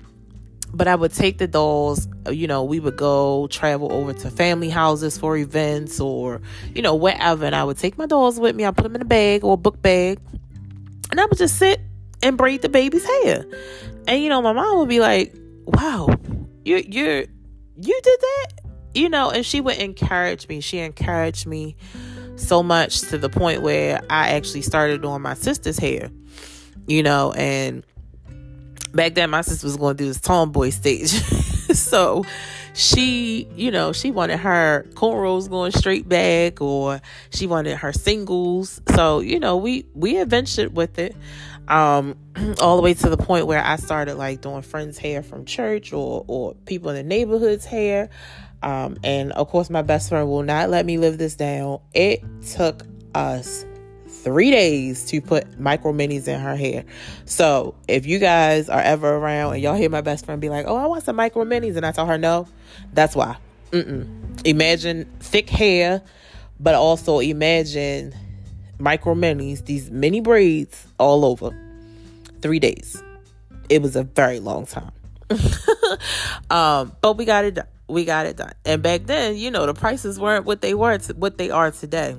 but 0.75 0.88
I 0.88 0.95
would 0.95 1.12
take 1.12 1.38
the 1.38 1.47
dolls, 1.47 2.09
uh, 2.26 2.31
you 2.31 2.47
know, 2.47 2.64
we 2.64 2.81
would 2.81 2.97
go 2.97 3.47
travel 3.49 3.93
over 3.93 4.12
to 4.12 4.31
family 4.31 4.69
houses 4.69 5.16
for 5.16 5.37
events 5.37 6.00
or, 6.00 6.40
you 6.75 6.83
know, 6.83 6.95
whatever. 6.95 7.45
And 7.45 7.54
I 7.54 7.64
would 7.64 7.78
take 7.78 7.97
my 7.97 8.07
dolls 8.07 8.40
with 8.40 8.57
me. 8.57 8.64
I 8.64 8.71
put 8.71 8.83
them 8.83 8.95
in 8.95 9.02
a 9.02 9.07
bag 9.07 9.45
or 9.45 9.54
a 9.54 9.57
book 9.57 9.81
bag. 9.81 10.19
And 11.11 11.21
I 11.21 11.26
would 11.26 11.38
just 11.38 11.59
sit 11.59 11.81
and 12.23 12.37
braid 12.37 12.62
the 12.62 12.69
baby's 12.69 13.04
hair. 13.04 13.47
And, 14.07 14.23
you 14.23 14.28
know, 14.28 14.43
my 14.43 14.52
mom 14.52 14.78
would 14.78 14.88
be 14.88 15.00
like, 15.00 15.35
wow, 15.64 16.09
you, 16.64 16.83
you're, 16.88 17.21
you 17.21 18.00
did 18.02 18.21
that? 18.21 18.47
You 18.95 19.09
know, 19.09 19.31
and 19.31 19.45
she 19.45 19.61
would 19.61 19.76
encourage 19.76 20.49
me. 20.49 20.61
She 20.61 20.78
encouraged 20.78 21.47
me 21.47 21.76
so 22.37 22.62
much 22.62 23.00
to 23.02 23.19
the 23.19 23.28
point 23.28 23.62
where 23.62 24.00
I 24.11 24.31
actually 24.31 24.62
started 24.62 25.02
doing 25.02 25.23
my 25.23 25.35
sister's 25.35 25.78
hair, 25.78 26.11
you 26.87 27.02
know, 27.02 27.33
and 27.33 27.85
back 28.94 29.14
then 29.14 29.30
my 29.30 29.42
sister 29.42 29.66
was 29.66 29.76
going 29.76 29.96
to 29.96 30.02
do 30.02 30.08
this 30.08 30.20
tomboy 30.20 30.70
stage. 30.70 31.10
so 31.74 32.24
she, 32.74 33.48
you 33.54 33.70
know, 33.70 33.92
she 33.92 34.10
wanted 34.10 34.38
her 34.38 34.86
cornrows 34.94 35.48
going 35.48 35.72
straight 35.72 36.08
back 36.08 36.60
or 36.60 37.00
she 37.30 37.46
wanted 37.46 37.76
her 37.78 37.92
singles. 37.92 38.80
So, 38.94 39.20
you 39.20 39.40
know, 39.40 39.56
we 39.56 39.86
we 39.94 40.18
adventured 40.18 40.76
with 40.76 40.98
it. 40.98 41.16
Um, 41.66 42.16
all 42.60 42.76
the 42.76 42.82
way 42.82 42.92
to 42.92 43.08
the 43.08 43.16
point 43.16 43.46
where 43.46 43.64
I 43.64 43.76
started 43.76 44.16
like 44.16 44.42
doing 44.42 44.62
friends' 44.62 44.98
hair 44.98 45.22
from 45.22 45.44
church 45.44 45.92
or 45.92 46.24
or 46.28 46.54
people 46.66 46.90
in 46.90 46.96
the 46.96 47.02
neighborhood's 47.02 47.64
hair. 47.64 48.10
Um, 48.62 48.96
and 49.04 49.32
of 49.32 49.48
course 49.48 49.68
my 49.68 49.82
best 49.82 50.08
friend 50.08 50.28
will 50.28 50.42
not 50.42 50.70
let 50.70 50.86
me 50.86 50.98
live 50.98 51.18
this 51.18 51.36
down. 51.36 51.80
It 51.92 52.22
took 52.42 52.82
us 53.14 53.64
three 54.25 54.50
days 54.50 55.04
to 55.04 55.21
put 55.21 55.61
micro 55.61 55.93
minis 55.93 56.26
in 56.26 56.40
her 56.40 56.57
hair. 56.57 56.85
So 57.26 57.75
if 57.87 58.07
you 58.07 58.19
guys 58.19 58.71
are 58.71 58.81
ever 58.81 59.14
around 59.14 59.52
and 59.52 59.62
y'all 59.62 59.76
hear 59.76 59.90
my 59.90 60.00
best 60.00 60.25
friend 60.25 60.40
be 60.40 60.49
like, 60.49 60.64
"Oh, 60.66 60.76
I 60.76 60.87
want 60.87 61.04
some 61.04 61.16
micro 61.16 61.45
minis," 61.45 61.76
and 61.76 61.85
I 61.85 61.93
tell 61.93 62.07
her 62.07 62.19
no, 62.19 62.49
that's 62.93 63.14
why. 63.14 63.37
Mm-mm. 63.71 64.09
Imagine 64.47 65.04
thick 65.21 65.50
hair, 65.50 66.02
but 66.59 66.75
also 66.75 67.21
imagine 67.21 68.14
micro 68.78 69.14
minis, 69.14 69.64
these 69.64 69.90
mini 69.90 70.21
braids 70.21 70.87
all 70.99 71.25
over. 71.25 71.57
Three 72.40 72.59
days. 72.59 73.02
It 73.69 73.83
was 73.83 73.97
a 73.97 74.04
very 74.04 74.40
long 74.40 74.66
time. 74.66 74.93
um, 76.50 76.93
but 77.00 77.16
we 77.16 77.25
got 77.25 77.45
it 77.45 77.54
done. 77.54 77.66
We 77.88 78.04
got 78.04 78.26
it 78.26 78.37
done. 78.37 78.52
And 78.64 78.83
back 78.83 79.04
then, 79.04 79.37
you 79.37 79.50
know, 79.50 79.66
the 79.66 79.75
prices 79.75 80.19
weren't 80.19 80.45
what 80.45 80.61
they 80.61 80.75
were, 80.75 80.99
what 81.16 81.38
they 81.38 81.50
are 81.50 81.71
today. 81.71 82.16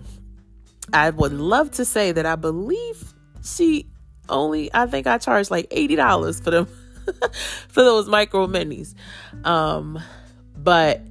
I 0.93 1.09
would 1.09 1.33
love 1.33 1.71
to 1.71 1.85
say 1.85 2.11
that 2.11 2.25
I 2.25 2.35
believe 2.35 3.13
she 3.43 3.87
only, 4.29 4.73
I 4.73 4.87
think 4.87 5.07
I 5.07 5.17
charged 5.17 5.51
like 5.51 5.69
$80 5.69 6.43
for 6.43 6.51
them, 6.51 6.65
for 7.69 7.83
those 7.83 8.07
micro 8.07 8.47
minis. 8.47 8.93
Um, 9.43 9.99
but 10.57 11.01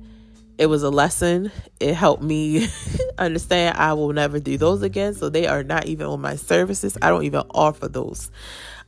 it 0.59 0.66
was 0.66 0.83
a 0.83 0.90
lesson. 0.90 1.50
It 1.81 1.95
helped 1.95 2.23
me 2.23 2.69
understand 3.19 3.76
I 3.76 3.93
will 3.95 4.12
never 4.12 4.38
do 4.38 4.57
those 4.57 4.83
again. 4.83 5.14
So 5.14 5.28
they 5.28 5.47
are 5.47 5.62
not 5.62 5.87
even 5.87 6.07
on 6.07 6.21
my 6.21 6.37
services. 6.37 6.97
I 7.02 7.11
don't 7.11 7.25
even 7.25 7.43
offer 7.50 7.88
those. 7.88 8.31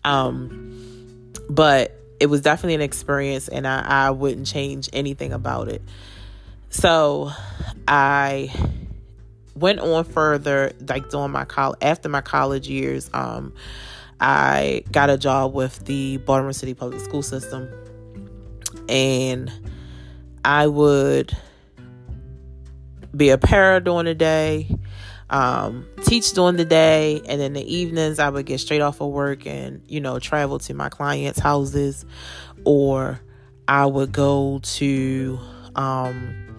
Um, 0.05 1.33
but 1.50 1.93
it 2.21 2.26
was 2.26 2.40
definitely 2.40 2.76
an 2.76 2.83
experience 2.83 3.49
and 3.49 3.66
I, 3.66 3.85
I 3.87 4.11
wouldn't 4.11 4.47
change 4.47 4.88
anything 4.93 5.33
about 5.33 5.69
it. 5.69 5.83
So 6.71 7.31
I 7.87 8.52
went 9.57 9.81
on 9.81 10.05
further, 10.05 10.73
like 10.89 11.09
during 11.09 11.33
my 11.33 11.45
college, 11.45 11.79
after 11.83 12.09
my 12.09 12.21
college 12.21 12.69
years, 12.69 13.11
um, 13.13 13.55
I 14.21 14.85
got 14.93 15.11
a 15.11 15.19
job 15.19 15.55
with 15.55 15.85
the 15.87 16.19
Baltimore 16.19 16.53
City 16.53 16.75
Public 16.75 17.01
School 17.01 17.23
System, 17.23 17.69
and 18.89 19.51
I 20.45 20.67
would 20.67 21.37
be 23.15 23.31
a 23.31 23.39
para 23.39 23.81
during 23.81 24.05
the 24.05 24.15
day, 24.15 24.69
um, 25.31 25.87
teach 26.05 26.33
during 26.33 26.57
the 26.57 26.65
day, 26.65 27.23
and 27.27 27.41
then 27.41 27.55
the 27.55 27.75
evenings 27.75 28.19
I 28.19 28.29
would 28.29 28.47
get 28.47 28.61
straight 28.61 28.83
off 28.83 29.01
of 29.01 29.11
work 29.11 29.47
and 29.47 29.83
you 29.89 30.01
know 30.01 30.19
travel 30.19 30.59
to 30.61 30.75
my 30.75 30.89
clients' 30.89 31.39
houses, 31.39 32.05
or 32.65 33.21
I 33.69 33.87
would 33.87 34.13
go 34.13 34.61
to 34.63 35.39
um, 35.75 36.59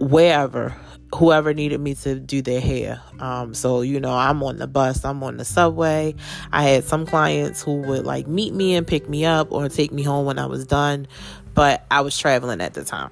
wherever 0.00 0.76
whoever 1.14 1.54
needed 1.54 1.80
me 1.80 1.94
to 1.94 2.16
do 2.16 2.42
their 2.42 2.60
hair. 2.60 3.00
Um, 3.18 3.54
so 3.54 3.82
you 3.82 4.00
know, 4.00 4.14
I'm 4.14 4.42
on 4.42 4.58
the 4.58 4.66
bus, 4.66 5.04
I'm 5.04 5.22
on 5.22 5.36
the 5.36 5.44
subway. 5.44 6.14
I 6.52 6.62
had 6.62 6.84
some 6.84 7.06
clients 7.06 7.62
who 7.62 7.76
would 7.82 8.04
like 8.04 8.26
meet 8.26 8.54
me 8.54 8.74
and 8.74 8.86
pick 8.86 9.08
me 9.08 9.24
up 9.24 9.50
or 9.50 9.68
take 9.68 9.92
me 9.92 10.02
home 10.02 10.26
when 10.26 10.38
I 10.38 10.46
was 10.46 10.66
done, 10.66 11.06
but 11.54 11.86
I 11.90 12.02
was 12.02 12.16
traveling 12.16 12.60
at 12.60 12.74
the 12.74 12.84
time. 12.84 13.10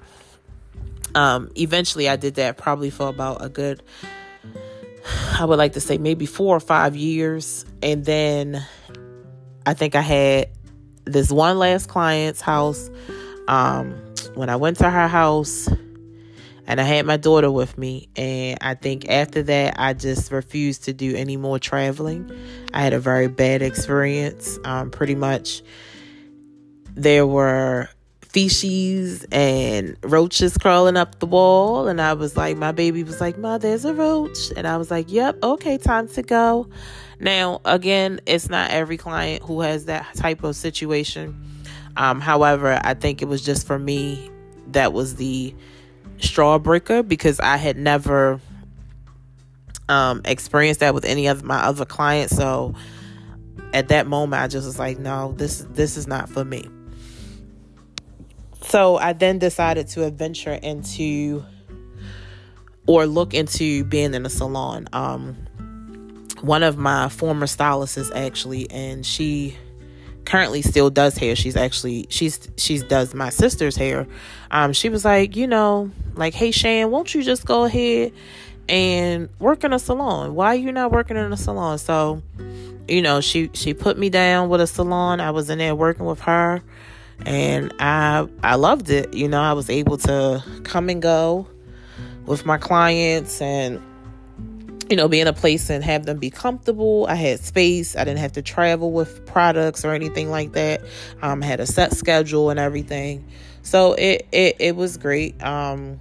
Um, 1.15 1.49
eventually, 1.55 2.07
I 2.07 2.15
did 2.15 2.35
that 2.35 2.57
probably 2.57 2.89
for 2.89 3.07
about 3.07 3.43
a 3.43 3.49
good, 3.49 3.81
I 5.39 5.45
would 5.45 5.57
like 5.57 5.73
to 5.73 5.79
say 5.79 5.97
maybe 5.97 6.25
four 6.25 6.55
or 6.55 6.59
five 6.59 6.95
years. 6.95 7.65
And 7.81 8.05
then 8.05 8.63
I 9.65 9.73
think 9.73 9.95
I 9.95 10.01
had 10.01 10.49
this 11.05 11.31
one 11.31 11.57
last 11.57 11.89
client's 11.89 12.41
house. 12.41 12.89
Um, 13.47 13.93
when 14.35 14.49
I 14.49 14.57
went 14.57 14.77
to 14.77 14.89
her 14.89 15.07
house, 15.07 15.67
and 16.67 16.81
I 16.81 16.83
had 16.83 17.05
my 17.05 17.17
daughter 17.17 17.49
with 17.49 17.77
me. 17.77 18.09
And 18.15 18.57
I 18.61 18.75
think 18.75 19.09
after 19.09 19.41
that, 19.43 19.75
I 19.79 19.93
just 19.93 20.31
refused 20.31 20.83
to 20.83 20.93
do 20.93 21.15
any 21.15 21.37
more 21.37 21.57
traveling. 21.57 22.29
I 22.73 22.81
had 22.81 22.93
a 22.93 22.99
very 22.99 23.29
bad 23.29 23.61
experience. 23.61 24.59
Um, 24.65 24.91
pretty 24.91 25.15
much, 25.15 25.63
there 26.93 27.25
were 27.25 27.87
feces 28.21 29.25
and 29.31 29.97
roaches 30.03 30.57
crawling 30.57 30.97
up 30.97 31.19
the 31.19 31.25
wall. 31.25 31.87
And 31.87 32.01
I 32.01 32.13
was 32.13 32.35
like, 32.35 32.57
my 32.57 32.73
baby 32.73 33.03
was 33.03 33.21
like, 33.21 33.37
Ma, 33.37 33.57
there's 33.57 33.85
a 33.85 33.93
roach. 33.93 34.51
And 34.57 34.67
I 34.67 34.75
was 34.75 34.91
like, 34.91 35.09
Yep, 35.09 35.37
okay, 35.41 35.77
time 35.77 36.09
to 36.09 36.21
go. 36.21 36.69
Now, 37.19 37.61
again, 37.63 38.19
it's 38.25 38.49
not 38.49 38.71
every 38.71 38.97
client 38.97 39.41
who 39.41 39.61
has 39.61 39.85
that 39.85 40.13
type 40.15 40.43
of 40.43 40.55
situation. 40.55 41.41
Um, 41.95 42.19
however, 42.19 42.79
I 42.83 42.93
think 42.93 43.21
it 43.21 43.25
was 43.25 43.41
just 43.41 43.65
for 43.65 43.79
me 43.79 44.29
that 44.67 44.93
was 44.93 45.15
the 45.15 45.55
straw 46.19 46.57
breaker 46.57 47.03
because 47.03 47.39
I 47.39 47.57
had 47.57 47.77
never 47.77 48.39
um, 49.89 50.21
experienced 50.25 50.79
that 50.81 50.93
with 50.93 51.05
any 51.05 51.27
of 51.27 51.43
my 51.43 51.57
other 51.57 51.85
clients. 51.85 52.35
So 52.35 52.75
at 53.73 53.89
that 53.89 54.07
moment, 54.07 54.41
I 54.41 54.47
just 54.47 54.65
was 54.65 54.79
like, 54.79 54.99
no, 54.99 55.33
this 55.33 55.65
this 55.69 55.97
is 55.97 56.07
not 56.07 56.29
for 56.29 56.43
me. 56.43 56.65
So 58.61 58.97
I 58.97 59.13
then 59.13 59.39
decided 59.39 59.87
to 59.89 60.03
adventure 60.03 60.53
into 60.53 61.45
or 62.85 63.05
look 63.05 63.33
into 63.33 63.83
being 63.85 64.13
in 64.13 64.25
a 64.25 64.29
salon. 64.29 64.87
Um, 64.93 65.35
one 66.41 66.63
of 66.63 66.77
my 66.77 67.09
former 67.09 67.47
stylists 67.47 68.11
actually, 68.13 68.69
and 68.71 69.05
she 69.05 69.57
currently 70.27 70.61
still 70.61 70.89
does 70.89 71.17
hair. 71.17 71.37
She's 71.37 71.55
actually 71.55 72.05
she's 72.09 72.49
she's 72.57 72.83
does 72.83 73.13
my 73.13 73.29
sister's 73.29 73.77
hair. 73.77 74.05
Um, 74.51 74.73
she 74.73 74.89
was 74.89 75.05
like, 75.05 75.37
you 75.37 75.47
know, 75.47 75.89
like, 76.15 76.33
hey 76.33 76.51
Shan, 76.51 76.91
won't 76.91 77.15
you 77.15 77.23
just 77.23 77.45
go 77.45 77.63
ahead 77.63 78.11
and 78.67 79.29
work 79.39 79.63
in 79.63 79.71
a 79.71 79.79
salon? 79.79 80.35
Why 80.35 80.47
are 80.47 80.55
you 80.55 80.73
not 80.73 80.91
working 80.91 81.15
in 81.15 81.31
a 81.31 81.37
salon? 81.37 81.77
So, 81.77 82.21
you 82.89 83.01
know, 83.01 83.21
she 83.21 83.49
she 83.53 83.73
put 83.73 83.97
me 83.97 84.09
down 84.09 84.49
with 84.49 84.59
a 84.59 84.67
salon. 84.67 85.21
I 85.21 85.31
was 85.31 85.49
in 85.49 85.59
there 85.59 85.73
working 85.75 86.05
with 86.05 86.19
her 86.21 86.61
and 87.25 87.73
I 87.79 88.27
I 88.43 88.55
loved 88.55 88.89
it. 88.89 89.13
You 89.13 89.29
know, 89.29 89.41
I 89.41 89.53
was 89.53 89.69
able 89.69 89.97
to 89.99 90.43
come 90.63 90.89
and 90.89 91.01
go 91.01 91.47
with 92.25 92.45
my 92.45 92.57
clients 92.57 93.41
and 93.41 93.81
you 94.89 94.95
know, 94.95 95.07
be 95.07 95.19
in 95.19 95.27
a 95.27 95.33
place 95.33 95.69
and 95.69 95.83
have 95.83 96.05
them 96.05 96.17
be 96.17 96.29
comfortable. 96.29 97.05
I 97.09 97.15
had 97.15 97.39
space. 97.39 97.95
I 97.95 98.03
didn't 98.03 98.19
have 98.19 98.33
to 98.33 98.41
travel 98.41 98.91
with 98.91 99.25
products 99.25 99.83
or 99.83 99.93
anything 99.93 100.29
like 100.29 100.53
that. 100.53 100.81
Um, 101.21 101.43
I 101.43 101.45
had 101.45 101.59
a 101.59 101.65
set 101.65 101.93
schedule 101.93 102.49
and 102.49 102.59
everything. 102.59 103.27
So 103.63 103.93
it 103.93 104.27
it, 104.31 104.55
it 104.59 104.75
was 104.75 104.97
great. 104.97 105.41
Um, 105.43 105.99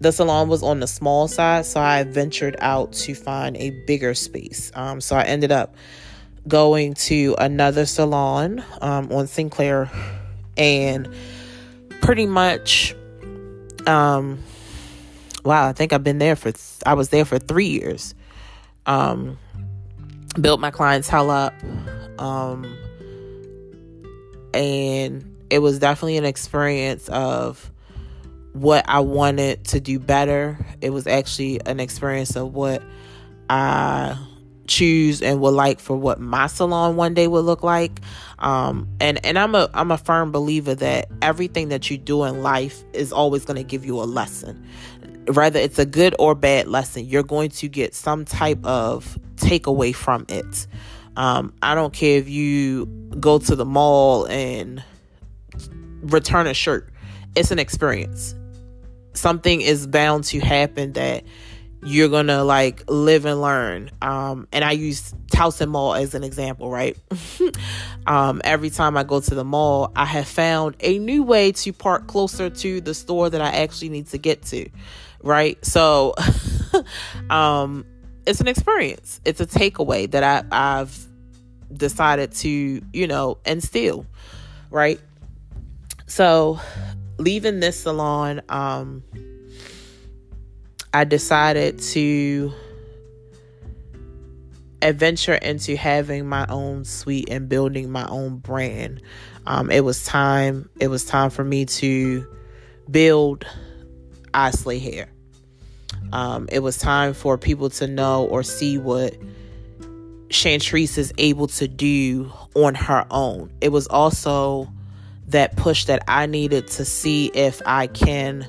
the 0.00 0.10
salon 0.10 0.48
was 0.48 0.64
on 0.64 0.80
the 0.80 0.88
small 0.88 1.28
side, 1.28 1.64
so 1.64 1.80
I 1.80 2.02
ventured 2.02 2.56
out 2.58 2.92
to 2.94 3.14
find 3.14 3.56
a 3.56 3.70
bigger 3.86 4.14
space. 4.14 4.72
Um, 4.74 5.00
so 5.00 5.14
I 5.14 5.22
ended 5.22 5.52
up 5.52 5.76
going 6.48 6.94
to 6.94 7.36
another 7.38 7.86
salon 7.86 8.64
um, 8.80 9.12
on 9.12 9.28
Sinclair 9.28 9.88
and 10.56 11.08
pretty 12.00 12.26
much 12.26 12.96
um 13.86 14.42
wow 15.44 15.68
i 15.68 15.72
think 15.72 15.92
i've 15.92 16.04
been 16.04 16.18
there 16.18 16.36
for 16.36 16.52
i 16.86 16.94
was 16.94 17.08
there 17.10 17.24
for 17.24 17.38
three 17.38 17.68
years 17.68 18.14
um 18.86 19.38
built 20.40 20.60
my 20.60 20.70
clientele 20.70 21.30
up 21.30 21.54
um 22.18 22.76
and 24.54 25.36
it 25.50 25.58
was 25.58 25.78
definitely 25.78 26.16
an 26.16 26.24
experience 26.24 27.08
of 27.08 27.70
what 28.52 28.84
i 28.88 29.00
wanted 29.00 29.64
to 29.64 29.80
do 29.80 29.98
better 29.98 30.58
it 30.80 30.90
was 30.90 31.06
actually 31.06 31.60
an 31.66 31.80
experience 31.80 32.36
of 32.36 32.54
what 32.54 32.82
i 33.50 34.16
choose 34.66 35.20
and 35.22 35.40
would 35.40 35.50
like 35.50 35.80
for 35.80 35.96
what 35.96 36.20
my 36.20 36.46
salon 36.46 36.96
one 36.96 37.14
day 37.14 37.26
would 37.26 37.44
look 37.44 37.62
like. 37.62 38.00
Um, 38.38 38.88
and 39.00 39.24
and 39.24 39.38
I'm 39.38 39.54
a 39.54 39.68
I'm 39.74 39.90
a 39.90 39.98
firm 39.98 40.32
believer 40.32 40.74
that 40.74 41.08
everything 41.20 41.68
that 41.68 41.90
you 41.90 41.98
do 41.98 42.24
in 42.24 42.42
life 42.42 42.82
is 42.92 43.12
always 43.12 43.44
going 43.44 43.56
to 43.56 43.64
give 43.64 43.84
you 43.84 44.00
a 44.00 44.04
lesson. 44.04 44.66
Whether 45.28 45.60
it's 45.60 45.78
a 45.78 45.86
good 45.86 46.14
or 46.18 46.34
bad 46.34 46.66
lesson, 46.68 47.04
you're 47.06 47.22
going 47.22 47.50
to 47.50 47.68
get 47.68 47.94
some 47.94 48.24
type 48.24 48.64
of 48.64 49.18
takeaway 49.36 49.94
from 49.94 50.26
it. 50.28 50.66
Um, 51.16 51.52
I 51.62 51.74
don't 51.74 51.92
care 51.92 52.18
if 52.18 52.28
you 52.28 52.86
go 53.20 53.38
to 53.38 53.54
the 53.54 53.64
mall 53.64 54.26
and 54.26 54.82
return 56.02 56.46
a 56.46 56.54
shirt. 56.54 56.90
It's 57.34 57.50
an 57.50 57.58
experience. 57.58 58.34
Something 59.14 59.60
is 59.60 59.86
bound 59.86 60.24
to 60.24 60.40
happen 60.40 60.92
that 60.94 61.24
you're 61.84 62.08
gonna 62.08 62.44
like 62.44 62.84
live 62.88 63.26
and 63.26 63.40
learn. 63.40 63.90
Um, 64.00 64.46
and 64.52 64.64
I 64.64 64.72
use 64.72 65.14
Towson 65.32 65.68
Mall 65.68 65.94
as 65.94 66.14
an 66.14 66.22
example, 66.22 66.70
right? 66.70 66.96
um, 68.06 68.40
every 68.44 68.70
time 68.70 68.96
I 68.96 69.02
go 69.02 69.20
to 69.20 69.34
the 69.34 69.44
mall, 69.44 69.90
I 69.96 70.04
have 70.04 70.28
found 70.28 70.76
a 70.80 70.98
new 70.98 71.22
way 71.24 71.52
to 71.52 71.72
park 71.72 72.06
closer 72.06 72.50
to 72.50 72.80
the 72.80 72.94
store 72.94 73.30
that 73.30 73.40
I 73.40 73.48
actually 73.48 73.88
need 73.88 74.06
to 74.08 74.18
get 74.18 74.42
to, 74.46 74.68
right? 75.22 75.62
So, 75.64 76.14
um, 77.30 77.84
it's 78.26 78.40
an 78.40 78.48
experience. 78.48 79.20
It's 79.24 79.40
a 79.40 79.46
takeaway 79.46 80.10
that 80.10 80.22
I, 80.22 80.80
I've 80.80 81.06
decided 81.72 82.32
to, 82.32 82.82
you 82.92 83.06
know, 83.06 83.38
instill, 83.44 84.06
right? 84.70 85.00
So, 86.06 86.60
leaving 87.18 87.60
this 87.60 87.80
salon, 87.80 88.42
um, 88.48 89.02
I 90.94 91.04
decided 91.04 91.78
to 91.80 92.52
adventure 94.82 95.34
into 95.34 95.76
having 95.76 96.28
my 96.28 96.44
own 96.48 96.84
suite 96.84 97.28
and 97.30 97.48
building 97.48 97.90
my 97.90 98.06
own 98.08 98.36
brand. 98.36 99.00
Um, 99.46 99.70
it 99.70 99.80
was 99.80 100.04
time. 100.04 100.68
It 100.80 100.88
was 100.88 101.04
time 101.04 101.30
for 101.30 101.44
me 101.44 101.64
to 101.66 102.26
build 102.90 103.46
I 104.34 104.50
Slay 104.50 104.78
Hair. 104.78 105.08
Um, 106.12 106.48
it 106.50 106.60
was 106.60 106.78
time 106.78 107.14
for 107.14 107.38
people 107.38 107.70
to 107.70 107.86
know 107.86 108.24
or 108.26 108.42
see 108.42 108.78
what 108.78 109.16
Shantrice 110.28 110.98
is 110.98 111.12
able 111.18 111.46
to 111.48 111.68
do 111.68 112.32
on 112.54 112.74
her 112.74 113.06
own. 113.10 113.52
It 113.60 113.70
was 113.70 113.86
also 113.86 114.70
that 115.28 115.56
push 115.56 115.86
that 115.86 116.02
I 116.08 116.26
needed 116.26 116.66
to 116.68 116.84
see 116.84 117.26
if 117.34 117.62
I 117.64 117.86
can 117.86 118.48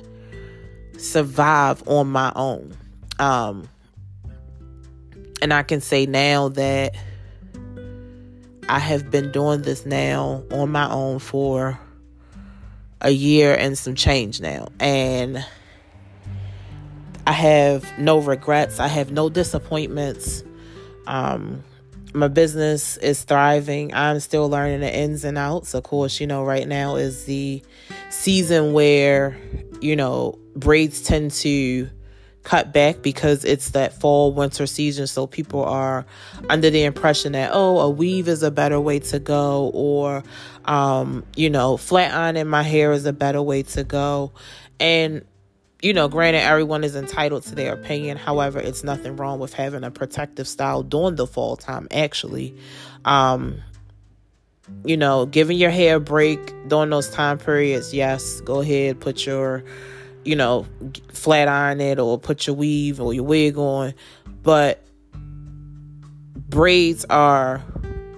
survive 0.98 1.86
on 1.88 2.08
my 2.08 2.32
own. 2.34 2.76
Um, 3.18 3.68
and 5.40 5.52
I 5.52 5.62
can 5.62 5.80
say 5.80 6.06
now 6.06 6.48
that 6.50 6.94
I 8.68 8.78
have 8.78 9.10
been 9.10 9.30
doing 9.30 9.62
this 9.62 9.84
now 9.84 10.42
on 10.50 10.70
my 10.70 10.90
own 10.90 11.18
for 11.18 11.78
a 13.00 13.10
year 13.10 13.54
and 13.54 13.76
some 13.76 13.94
change 13.94 14.40
now. 14.40 14.68
And 14.80 15.44
I 17.26 17.32
have 17.32 17.98
no 17.98 18.18
regrets. 18.18 18.80
I 18.80 18.88
have 18.88 19.10
no 19.10 19.28
disappointments. 19.28 20.44
Um, 21.06 21.64
my 22.12 22.28
business 22.28 22.96
is 22.98 23.24
thriving. 23.24 23.92
I'm 23.94 24.20
still 24.20 24.48
learning 24.48 24.80
the 24.80 24.94
ins 24.94 25.24
and 25.24 25.36
outs. 25.36 25.74
Of 25.74 25.82
course, 25.82 26.20
you 26.20 26.26
know, 26.26 26.44
right 26.44 26.68
now 26.68 26.96
is 26.96 27.24
the 27.24 27.62
season 28.10 28.72
where, 28.72 29.36
you 29.80 29.96
know, 29.96 30.38
braids 30.54 31.02
tend 31.02 31.32
to 31.32 31.88
cut 32.44 32.72
back 32.72 33.00
because 33.00 33.44
it's 33.44 33.70
that 33.70 33.98
fall 33.98 34.32
winter 34.32 34.66
season. 34.66 35.06
So 35.06 35.26
people 35.26 35.64
are 35.64 36.04
under 36.50 36.70
the 36.70 36.84
impression 36.84 37.32
that, 37.32 37.50
oh, 37.52 37.80
a 37.80 37.90
weave 37.90 38.28
is 38.28 38.42
a 38.42 38.50
better 38.50 38.78
way 38.78 38.98
to 39.00 39.18
go, 39.18 39.70
or, 39.74 40.22
um, 40.66 41.24
you 41.36 41.48
know, 41.50 41.78
flat 41.78 42.12
ironing 42.12 42.46
my 42.46 42.62
hair 42.62 42.92
is 42.92 43.06
a 43.06 43.14
better 43.14 43.40
way 43.42 43.62
to 43.62 43.82
go. 43.82 44.32
And 44.78 45.24
you 45.84 45.92
know, 45.92 46.08
granted, 46.08 46.40
everyone 46.40 46.82
is 46.82 46.96
entitled 46.96 47.42
to 47.42 47.54
their 47.54 47.74
opinion. 47.74 48.16
However, 48.16 48.58
it's 48.58 48.82
nothing 48.82 49.16
wrong 49.16 49.38
with 49.38 49.52
having 49.52 49.84
a 49.84 49.90
protective 49.90 50.48
style 50.48 50.82
during 50.82 51.16
the 51.16 51.26
fall 51.26 51.56
time, 51.56 51.88
actually. 51.90 52.56
Um, 53.04 53.60
you 54.82 54.96
know, 54.96 55.26
giving 55.26 55.58
your 55.58 55.68
hair 55.68 55.96
a 55.96 56.00
break 56.00 56.40
during 56.68 56.88
those 56.88 57.10
time 57.10 57.36
periods, 57.36 57.92
yes, 57.92 58.40
go 58.40 58.62
ahead, 58.62 58.98
put 58.98 59.26
your, 59.26 59.62
you 60.24 60.36
know, 60.36 60.64
flat 61.12 61.48
iron 61.48 61.82
it 61.82 61.98
or 61.98 62.18
put 62.18 62.46
your 62.46 62.56
weave 62.56 62.98
or 62.98 63.12
your 63.12 63.24
wig 63.24 63.58
on. 63.58 63.92
But 64.42 64.82
braids 66.48 67.04
are 67.10 67.62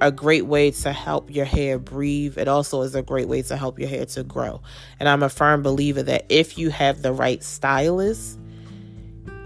a 0.01 0.13
great 0.13 0.47
way 0.47 0.71
to 0.71 0.93
help 0.93 1.31
your 1.31 1.45
hair 1.45 1.79
breathe. 1.79 2.39
It 2.39 2.49
also 2.49 2.83
is 2.83 2.95
a 2.95 3.03
great 3.03 3.29
way 3.29 3.43
to 3.43 3.57
help 3.57 3.79
your 3.79 3.89
hair 3.89 4.07
to 4.07 4.23
grow. 4.23 4.61
And 5.01 5.09
I'm 5.09 5.23
a 5.23 5.29
firm 5.29 5.63
believer 5.63 6.03
that 6.03 6.27
if 6.29 6.59
you 6.59 6.71
have 6.71 7.03
the 7.03 7.13
right 7.13 7.43
stylist, 7.43 8.39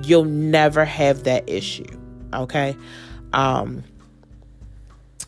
you'll 0.03 0.25
never 0.25 0.85
have 0.85 1.25
that 1.25 1.49
issue. 1.49 1.99
Okay? 2.35 2.77
Um 3.33 3.85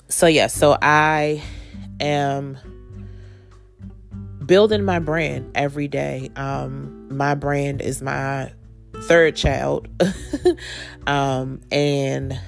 so 0.08 0.26
yeah, 0.26 0.48
so 0.48 0.76
I 0.80 1.42
am 2.00 2.58
building 4.44 4.84
my 4.84 4.98
brand 4.98 5.52
every 5.54 5.88
day. 5.88 6.30
Um 6.36 7.16
my 7.16 7.34
brand 7.34 7.80
is 7.80 8.02
my 8.02 8.52
third 9.02 9.36
child. 9.36 9.88
um 11.06 11.60
and 11.70 12.38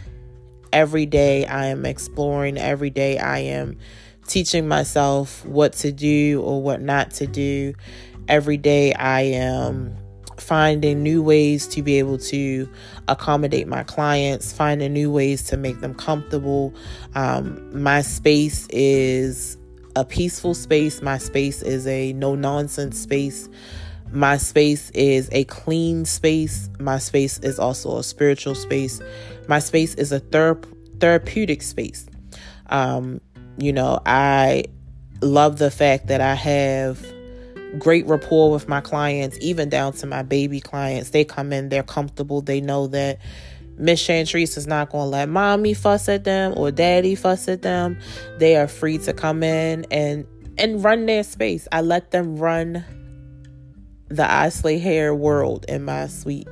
every 0.75 1.07
day 1.07 1.47
I 1.47 1.67
am 1.67 1.87
exploring, 1.87 2.59
every 2.59 2.91
day 2.91 3.17
I 3.19 3.39
am 3.39 3.79
teaching 4.27 4.67
myself 4.67 5.47
what 5.47 5.73
to 5.75 5.93
do 5.93 6.43
or 6.43 6.61
what 6.61 6.83
not 6.83 7.13
to 7.13 7.27
do. 7.27 7.75
Every 8.27 8.57
day 8.57 8.93
I 8.93 9.21
am 9.21 9.97
finding 10.37 11.03
new 11.05 11.23
ways 11.23 11.69
to 11.69 11.83
be 11.83 12.01
able 12.01 12.19
to 12.19 12.69
accommodate 13.07 13.69
my 13.69 13.85
clients, 13.85 14.53
finding 14.53 14.93
new 14.93 15.13
ways 15.13 15.45
to 15.45 15.57
make 15.57 15.81
them 15.81 15.95
comfortable. 15.95 16.75
Um, 17.15 17.83
my 17.83 18.03
space 18.03 18.67
is 18.71 19.57
a 19.95 20.05
peaceful 20.05 20.55
space, 20.55 21.01
my 21.03 21.19
space 21.19 21.63
is 21.63 21.87
a 21.87 22.13
no 22.15 22.35
nonsense 22.35 22.99
space. 22.99 23.49
My 24.15 24.37
space 24.37 24.91
is 24.91 25.29
a 25.33 25.43
clean 25.45 26.05
space. 26.05 26.71
My 26.79 26.99
space 26.99 27.39
is 27.41 27.59
also 27.59 27.99
a 27.99 28.05
spiritual 28.05 28.55
space. 28.55 29.01
My 29.49 29.59
space 29.59 29.95
is 29.97 30.13
a 30.13 30.21
ther- 30.21 30.61
therapeutic 31.01 31.63
space. 31.63 32.07
Um, 32.67 33.21
you 33.59 33.73
know, 33.73 34.01
I 34.07 34.67
love 35.21 35.59
the 35.59 35.71
fact 35.71 36.07
that 36.07 36.21
I 36.21 36.35
have 36.35 37.05
great 37.79 38.07
rapport 38.07 38.53
with 38.53 38.69
my 38.69 38.81
clients, 38.81 39.37
even 39.41 39.69
down 39.69 39.95
to 39.95 40.07
my 40.07 40.23
baby 40.23 40.61
clients. 40.61 41.11
They 41.11 41.25
come 41.25 41.53
in, 41.53 41.69
they're 41.69 41.83
comfortable, 41.83 42.41
they 42.41 42.61
know 42.61 42.87
that 42.89 43.19
Miss 43.77 44.01
Shantrice 44.01 44.57
is 44.57 44.69
not 44.69 44.91
going 44.91 45.07
to 45.07 45.09
let 45.09 45.29
mommy 45.29 45.75
fuss 45.75 46.09
at 46.09 46.23
them 46.23 46.55
or 46.57 46.71
daddy 46.71 47.17
fuss 47.17 47.49
at 47.49 47.63
them. 47.63 47.99
They 48.39 48.55
are 48.55 48.69
free 48.69 48.99
to 48.99 49.13
come 49.13 49.43
in 49.43 49.87
and 49.91 50.25
and 50.57 50.85
run 50.85 51.07
their 51.07 51.25
space. 51.25 51.67
I 51.73 51.81
let 51.81 52.13
them 52.13 52.37
run 52.37 52.85
the 54.15 54.31
I 54.31 54.49
Slay 54.49 54.79
Hair 54.79 55.15
world 55.15 55.65
in 55.69 55.85
my 55.85 56.07
suite. 56.07 56.49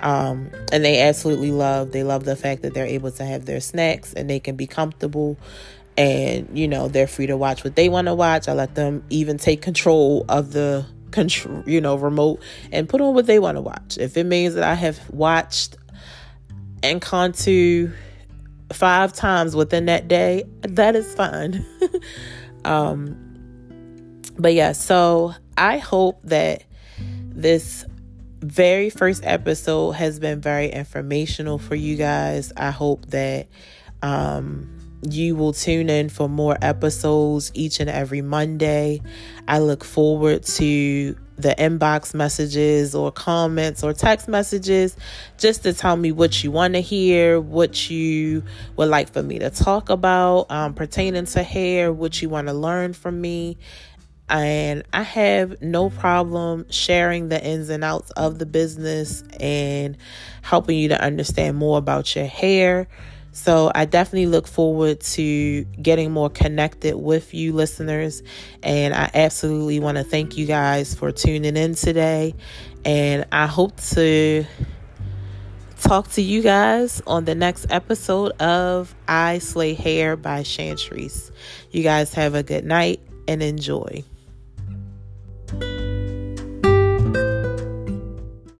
Um, 0.00 0.50
and 0.70 0.84
they 0.84 1.00
absolutely 1.00 1.50
love, 1.50 1.90
they 1.90 2.04
love 2.04 2.24
the 2.24 2.36
fact 2.36 2.62
that 2.62 2.74
they're 2.74 2.86
able 2.86 3.10
to 3.12 3.24
have 3.24 3.46
their 3.46 3.60
snacks 3.60 4.12
and 4.12 4.30
they 4.30 4.38
can 4.38 4.54
be 4.54 4.66
comfortable 4.66 5.36
and, 5.96 6.56
you 6.56 6.68
know, 6.68 6.86
they're 6.86 7.08
free 7.08 7.26
to 7.26 7.36
watch 7.36 7.64
what 7.64 7.74
they 7.74 7.88
want 7.88 8.06
to 8.06 8.14
watch. 8.14 8.48
I 8.48 8.52
let 8.52 8.76
them 8.76 9.02
even 9.10 9.36
take 9.36 9.60
control 9.60 10.24
of 10.28 10.52
the 10.52 10.86
control, 11.10 11.64
you 11.66 11.80
know, 11.80 11.96
remote 11.96 12.40
and 12.70 12.88
put 12.88 13.00
on 13.00 13.14
what 13.14 13.26
they 13.26 13.40
want 13.40 13.56
to 13.56 13.60
watch. 13.60 13.98
If 13.98 14.16
it 14.16 14.24
means 14.24 14.54
that 14.54 14.62
I 14.62 14.74
have 14.74 15.00
watched 15.10 15.76
Encanto 16.82 17.92
five 18.72 19.12
times 19.12 19.56
within 19.56 19.86
that 19.86 20.06
day, 20.06 20.44
that 20.60 20.94
is 20.94 21.12
fine. 21.14 21.66
um, 22.64 23.16
but 24.38 24.54
yeah, 24.54 24.72
so 24.72 25.34
I 25.56 25.78
hope 25.78 26.20
that 26.24 26.62
this 27.38 27.84
very 28.40 28.90
first 28.90 29.24
episode 29.24 29.92
has 29.92 30.18
been 30.18 30.40
very 30.40 30.68
informational 30.70 31.58
for 31.58 31.76
you 31.76 31.96
guys. 31.96 32.52
I 32.56 32.70
hope 32.70 33.06
that 33.06 33.46
um, 34.02 34.68
you 35.08 35.36
will 35.36 35.52
tune 35.52 35.88
in 35.88 36.08
for 36.08 36.28
more 36.28 36.58
episodes 36.60 37.52
each 37.54 37.78
and 37.78 37.88
every 37.88 38.22
Monday. 38.22 39.00
I 39.46 39.60
look 39.60 39.84
forward 39.84 40.42
to 40.44 41.16
the 41.36 41.54
inbox 41.56 42.14
messages 42.14 42.96
or 42.96 43.12
comments 43.12 43.84
or 43.84 43.92
text 43.92 44.26
messages 44.26 44.96
just 45.38 45.62
to 45.62 45.72
tell 45.72 45.96
me 45.96 46.10
what 46.10 46.42
you 46.42 46.50
want 46.50 46.74
to 46.74 46.80
hear, 46.80 47.40
what 47.40 47.88
you 47.88 48.42
would 48.76 48.88
like 48.88 49.12
for 49.12 49.22
me 49.22 49.38
to 49.38 49.50
talk 49.50 49.88
about 49.88 50.50
um, 50.50 50.74
pertaining 50.74 51.26
to 51.26 51.44
hair, 51.44 51.92
what 51.92 52.20
you 52.20 52.28
want 52.28 52.48
to 52.48 52.52
learn 52.52 52.92
from 52.92 53.20
me 53.20 53.56
and 54.28 54.82
I 54.92 55.02
have 55.02 55.60
no 55.62 55.90
problem 55.90 56.66
sharing 56.70 57.28
the 57.28 57.42
ins 57.42 57.68
and 57.68 57.82
outs 57.82 58.10
of 58.12 58.38
the 58.38 58.46
business 58.46 59.22
and 59.40 59.96
helping 60.42 60.78
you 60.78 60.88
to 60.88 61.02
understand 61.02 61.56
more 61.56 61.78
about 61.78 62.14
your 62.14 62.26
hair. 62.26 62.88
So, 63.32 63.70
I 63.74 63.84
definitely 63.84 64.26
look 64.26 64.48
forward 64.48 65.00
to 65.00 65.64
getting 65.80 66.10
more 66.10 66.28
connected 66.28 66.96
with 66.96 67.34
you 67.34 67.52
listeners. 67.52 68.22
And 68.62 68.94
I 68.94 69.10
absolutely 69.14 69.78
want 69.80 69.96
to 69.98 70.04
thank 70.04 70.36
you 70.36 70.46
guys 70.46 70.94
for 70.94 71.12
tuning 71.12 71.56
in 71.56 71.74
today. 71.74 72.34
And 72.84 73.26
I 73.30 73.46
hope 73.46 73.76
to 73.92 74.44
talk 75.80 76.08
to 76.12 76.22
you 76.22 76.42
guys 76.42 77.00
on 77.06 77.24
the 77.24 77.34
next 77.34 77.66
episode 77.70 78.32
of 78.40 78.94
I 79.06 79.38
Slay 79.38 79.74
Hair 79.74 80.16
by 80.16 80.42
Shantrice. 80.42 81.30
You 81.70 81.82
guys 81.82 82.12
have 82.14 82.34
a 82.34 82.42
good 82.42 82.64
night 82.64 83.00
and 83.28 83.42
enjoy. 83.42 84.04